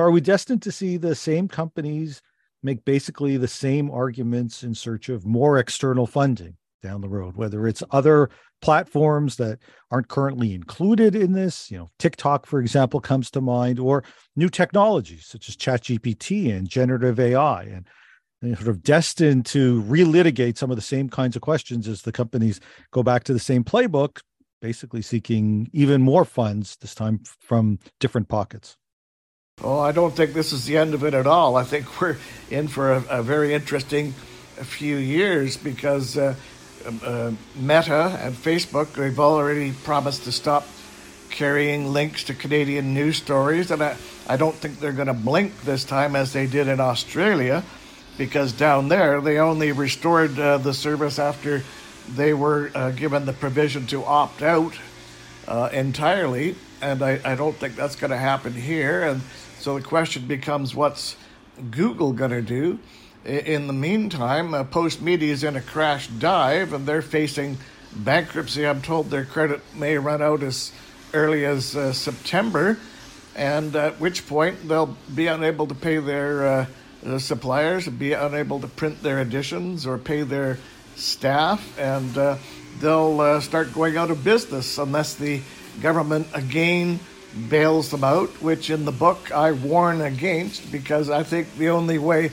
are 0.00 0.10
we 0.10 0.20
destined 0.20 0.62
to 0.62 0.72
see 0.72 0.96
the 0.96 1.14
same 1.14 1.48
companies 1.48 2.22
make 2.62 2.84
basically 2.84 3.36
the 3.36 3.48
same 3.48 3.90
arguments 3.90 4.62
in 4.62 4.74
search 4.74 5.08
of 5.08 5.26
more 5.26 5.58
external 5.58 6.06
funding 6.06 6.56
down 6.82 7.00
the 7.00 7.08
road, 7.08 7.36
whether 7.36 7.66
it's 7.66 7.82
other 7.90 8.30
platforms 8.60 9.36
that 9.36 9.58
aren't 9.90 10.08
currently 10.08 10.54
included 10.54 11.14
in 11.14 11.32
this, 11.32 11.70
you 11.70 11.78
know, 11.78 11.88
TikTok, 11.98 12.46
for 12.46 12.60
example, 12.60 13.00
comes 13.00 13.30
to 13.30 13.40
mind, 13.40 13.78
or 13.78 14.04
new 14.36 14.48
technologies 14.48 15.26
such 15.26 15.48
as 15.48 15.56
ChatGPT 15.56 16.56
and 16.56 16.68
generative 16.68 17.20
AI, 17.20 17.62
and 17.62 17.86
sort 18.56 18.68
of 18.68 18.82
destined 18.82 19.46
to 19.46 19.82
relitigate 19.82 20.58
some 20.58 20.70
of 20.70 20.76
the 20.76 20.82
same 20.82 21.08
kinds 21.08 21.36
of 21.36 21.42
questions 21.42 21.86
as 21.86 22.02
the 22.02 22.12
companies 22.12 22.60
go 22.90 23.02
back 23.02 23.24
to 23.24 23.32
the 23.32 23.38
same 23.38 23.62
playbook, 23.62 24.20
basically 24.60 25.02
seeking 25.02 25.68
even 25.72 26.00
more 26.02 26.24
funds, 26.24 26.76
this 26.76 26.94
time 26.94 27.20
from 27.40 27.78
different 28.00 28.28
pockets. 28.28 28.76
Oh, 29.64 29.78
I 29.78 29.92
don't 29.92 30.14
think 30.14 30.32
this 30.32 30.52
is 30.52 30.64
the 30.64 30.76
end 30.76 30.92
of 30.92 31.04
it 31.04 31.14
at 31.14 31.26
all. 31.28 31.56
I 31.56 31.62
think 31.62 32.00
we're 32.00 32.16
in 32.50 32.66
for 32.66 32.94
a, 32.94 33.04
a 33.08 33.22
very 33.22 33.54
interesting 33.54 34.12
few 34.56 34.96
years 34.96 35.56
because 35.56 36.18
uh, 36.18 36.34
uh, 37.04 37.30
Meta 37.54 38.18
and 38.20 38.34
Facebook, 38.34 38.92
they've 38.94 39.20
already 39.20 39.72
promised 39.84 40.24
to 40.24 40.32
stop 40.32 40.66
carrying 41.30 41.92
links 41.92 42.24
to 42.24 42.34
Canadian 42.34 42.92
news 42.92 43.18
stories. 43.18 43.70
And 43.70 43.82
I, 43.82 43.96
I 44.28 44.36
don't 44.36 44.54
think 44.54 44.80
they're 44.80 44.90
going 44.90 45.06
to 45.06 45.14
blink 45.14 45.62
this 45.62 45.84
time 45.84 46.16
as 46.16 46.32
they 46.32 46.48
did 46.48 46.66
in 46.66 46.80
Australia 46.80 47.62
because 48.18 48.52
down 48.52 48.88
there 48.88 49.20
they 49.20 49.38
only 49.38 49.70
restored 49.70 50.36
uh, 50.40 50.58
the 50.58 50.74
service 50.74 51.20
after 51.20 51.62
they 52.16 52.34
were 52.34 52.72
uh, 52.74 52.90
given 52.90 53.26
the 53.26 53.32
provision 53.32 53.86
to 53.86 54.04
opt 54.04 54.42
out 54.42 54.74
uh, 55.46 55.68
entirely. 55.72 56.56
And 56.80 57.00
I, 57.00 57.20
I 57.24 57.36
don't 57.36 57.54
think 57.54 57.76
that's 57.76 57.94
going 57.94 58.10
to 58.10 58.16
happen 58.16 58.52
here. 58.52 59.04
And 59.04 59.22
so 59.62 59.78
the 59.78 59.84
question 59.84 60.26
becomes 60.26 60.74
what's 60.74 61.14
Google 61.70 62.12
going 62.12 62.32
to 62.32 62.42
do? 62.42 62.80
In 63.24 63.68
the 63.68 63.72
meantime, 63.72 64.54
uh, 64.54 64.64
Postmedia 64.64 65.28
is 65.28 65.44
in 65.44 65.54
a 65.54 65.60
crash 65.60 66.08
dive 66.08 66.72
and 66.72 66.84
they're 66.84 67.00
facing 67.00 67.58
bankruptcy. 67.94 68.66
I'm 68.66 68.82
told 68.82 69.08
their 69.08 69.24
credit 69.24 69.60
may 69.76 69.96
run 69.98 70.20
out 70.20 70.42
as 70.42 70.72
early 71.14 71.44
as 71.44 71.76
uh, 71.76 71.92
September, 71.92 72.76
and 73.36 73.76
at 73.76 74.00
which 74.00 74.26
point 74.26 74.68
they'll 74.68 74.96
be 75.14 75.28
unable 75.28 75.68
to 75.68 75.76
pay 75.76 75.98
their 75.98 76.66
uh, 77.06 77.18
suppliers, 77.20 77.86
be 77.86 78.14
unable 78.14 78.58
to 78.58 78.66
print 78.66 79.00
their 79.00 79.20
editions 79.20 79.86
or 79.86 79.96
pay 79.96 80.22
their 80.22 80.58
staff, 80.96 81.78
and 81.78 82.18
uh, 82.18 82.36
they'll 82.80 83.20
uh, 83.20 83.38
start 83.38 83.72
going 83.72 83.96
out 83.96 84.10
of 84.10 84.24
business 84.24 84.78
unless 84.78 85.14
the 85.14 85.40
government 85.80 86.26
again 86.34 86.98
bails 87.48 87.90
them 87.90 88.04
out, 88.04 88.28
which 88.42 88.70
in 88.70 88.84
the 88.84 88.92
book 88.92 89.32
I 89.32 89.52
warn 89.52 90.00
against 90.00 90.70
because 90.70 91.10
I 91.10 91.22
think 91.22 91.56
the 91.56 91.70
only 91.70 91.98
way 91.98 92.30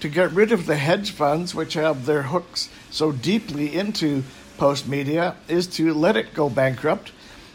to 0.00 0.08
get 0.08 0.32
rid 0.32 0.52
of 0.52 0.66
the 0.66 0.76
hedge 0.76 1.10
funds, 1.10 1.54
which 1.54 1.74
have 1.74 2.06
their 2.06 2.22
hooks 2.22 2.68
so 2.90 3.12
deeply 3.12 3.74
into 3.74 4.22
Postmedia, 4.56 5.34
is 5.48 5.66
to 5.68 5.92
let 5.92 6.16
it 6.16 6.34
go 6.34 6.48
bankrupt 6.48 7.12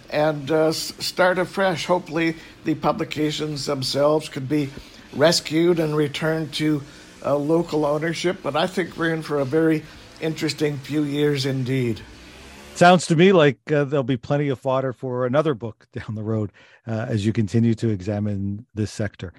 and 0.10 0.52
uh, 0.52 0.72
start 0.72 1.40
afresh. 1.40 1.86
Hopefully, 1.86 2.36
the 2.66 2.76
publications 2.76 3.66
themselves 3.66 4.30
could 4.30 4.48
be 4.48 4.70
rescued 5.14 5.80
and 5.80 5.96
returned 5.96 6.54
to 6.54 6.84
uh, 7.26 7.36
local 7.36 7.86
ownership. 7.86 8.40
But 8.44 8.56
I 8.56 8.68
think 8.68 8.96
we're 8.98 9.14
in 9.14 9.24
for 9.24 9.40
a 9.40 9.46
very 9.46 9.84
interesting 10.22 10.78
few 10.78 11.04
years 11.04 11.46
indeed. 11.46 12.02
Sounds 12.76 13.06
to 13.06 13.16
me 13.16 13.32
like 13.32 13.72
uh, 13.72 13.84
there'll 13.84 14.04
be 14.04 14.18
plenty 14.18 14.50
of 14.50 14.60
fodder 14.60 14.94
for 14.94 15.28
another 15.28 15.54
book 15.54 15.88
down 15.94 16.16
the 16.16 16.24
road 16.24 16.52
uh, 16.88 17.06
as 17.08 17.26
you 17.26 17.32
continue 17.32 17.76
to 17.76 17.90
examine 17.90 18.66
this 18.74 18.92
sector. 18.92 19.32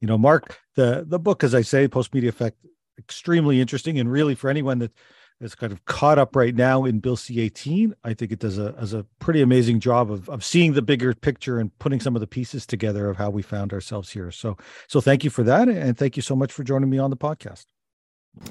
You 0.00 0.08
know, 0.08 0.18
Marc, 0.18 0.60
the 0.74 1.04
the 1.06 1.18
book, 1.18 1.42
as 1.42 1.54
I 1.54 1.62
say, 1.62 1.88
Postmedia 1.88 2.28
Effect, 2.28 2.58
extremely 2.98 3.60
interesting, 3.60 3.98
and 3.98 4.10
really 4.10 4.34
for 4.34 4.50
anyone 4.50 4.78
that 4.80 4.92
is 5.40 5.54
kind 5.54 5.72
of 5.72 5.84
caught 5.86 6.18
up 6.18 6.36
right 6.36 6.54
now 6.54 6.84
in 6.84 7.00
Bill 7.00 7.16
C-18, 7.16 7.92
I 8.04 8.14
think 8.14 8.30
it 8.30 8.38
does 8.38 8.58
a 8.58 8.72
does 8.72 8.92
a 8.92 9.06
pretty 9.20 9.40
amazing 9.40 9.80
job 9.80 10.10
of 10.10 10.28
of 10.28 10.44
seeing 10.44 10.74
the 10.74 10.82
bigger 10.82 11.14
picture 11.14 11.58
and 11.58 11.76
putting 11.78 12.00
some 12.00 12.14
of 12.14 12.20
the 12.20 12.26
pieces 12.26 12.66
together 12.66 13.08
of 13.08 13.16
how 13.16 13.30
we 13.30 13.42
found 13.42 13.72
ourselves 13.72 14.10
here. 14.10 14.30
So, 14.30 14.58
so 14.86 15.00
thank 15.00 15.24
you 15.24 15.30
for 15.30 15.44
that, 15.44 15.68
and 15.68 15.96
thank 15.96 16.16
you 16.16 16.22
so 16.22 16.36
much 16.36 16.52
for 16.52 16.62
joining 16.62 16.90
me 16.90 16.98
on 16.98 17.10
the 17.10 17.16
podcast. 17.16 17.64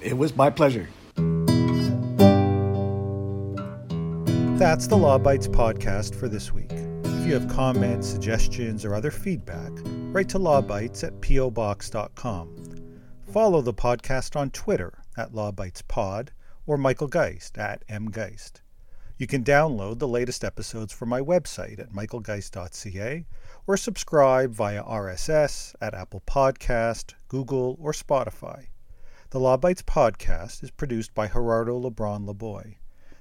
It 0.02 0.18
was 0.18 0.36
my 0.36 0.50
pleasure. 0.50 0.88
That's 4.62 4.86
the 4.86 4.96
Law 4.96 5.18
Bytes 5.18 5.48
podcast 5.48 6.14
for 6.14 6.28
this 6.28 6.54
week. 6.54 6.72
If 6.72 7.26
you 7.26 7.34
have 7.34 7.48
comments, 7.48 8.08
suggestions, 8.08 8.86
or 8.86 8.94
other 8.94 9.10
feedback, 9.10 9.72
write 10.14 10.30
to 10.30 10.38
lawbytes 10.38 11.04
at 11.04 11.20
pobox.com. 11.20 12.94
Follow 13.34 13.62
the 13.62 13.74
podcast 13.74 14.36
on 14.36 14.52
Twitter 14.52 15.00
at 15.18 15.34
lawbytespod 15.34 16.30
or 16.68 16.78
Michael 16.78 17.08
Geist 17.08 17.58
at 17.58 17.84
mgeist. 17.88 18.62
You 19.18 19.26
can 19.26 19.44
download 19.44 19.98
the 19.98 20.08
latest 20.08 20.44
episodes 20.44 20.94
from 20.94 21.10
my 21.10 21.22
website 21.22 21.80
at 21.80 21.92
michaelgeist.ca 21.92 23.26
or 23.66 23.78
subscribe 23.78 24.52
via 24.52 24.84
RSS 24.84 25.74
at 25.82 25.96
Apple 25.96 26.22
Podcast, 26.28 27.16
Google, 27.30 27.80
or 27.82 27.94
Spotify. 27.94 28.68
The 29.32 29.40
Law 29.40 29.58
Bytes 29.58 29.82
podcast 29.82 30.62
is 30.62 30.70
produced 30.70 31.16
by 31.16 31.30
Gerardo 31.30 31.82
Lebron 31.82 32.32
Laboy. 32.32 32.76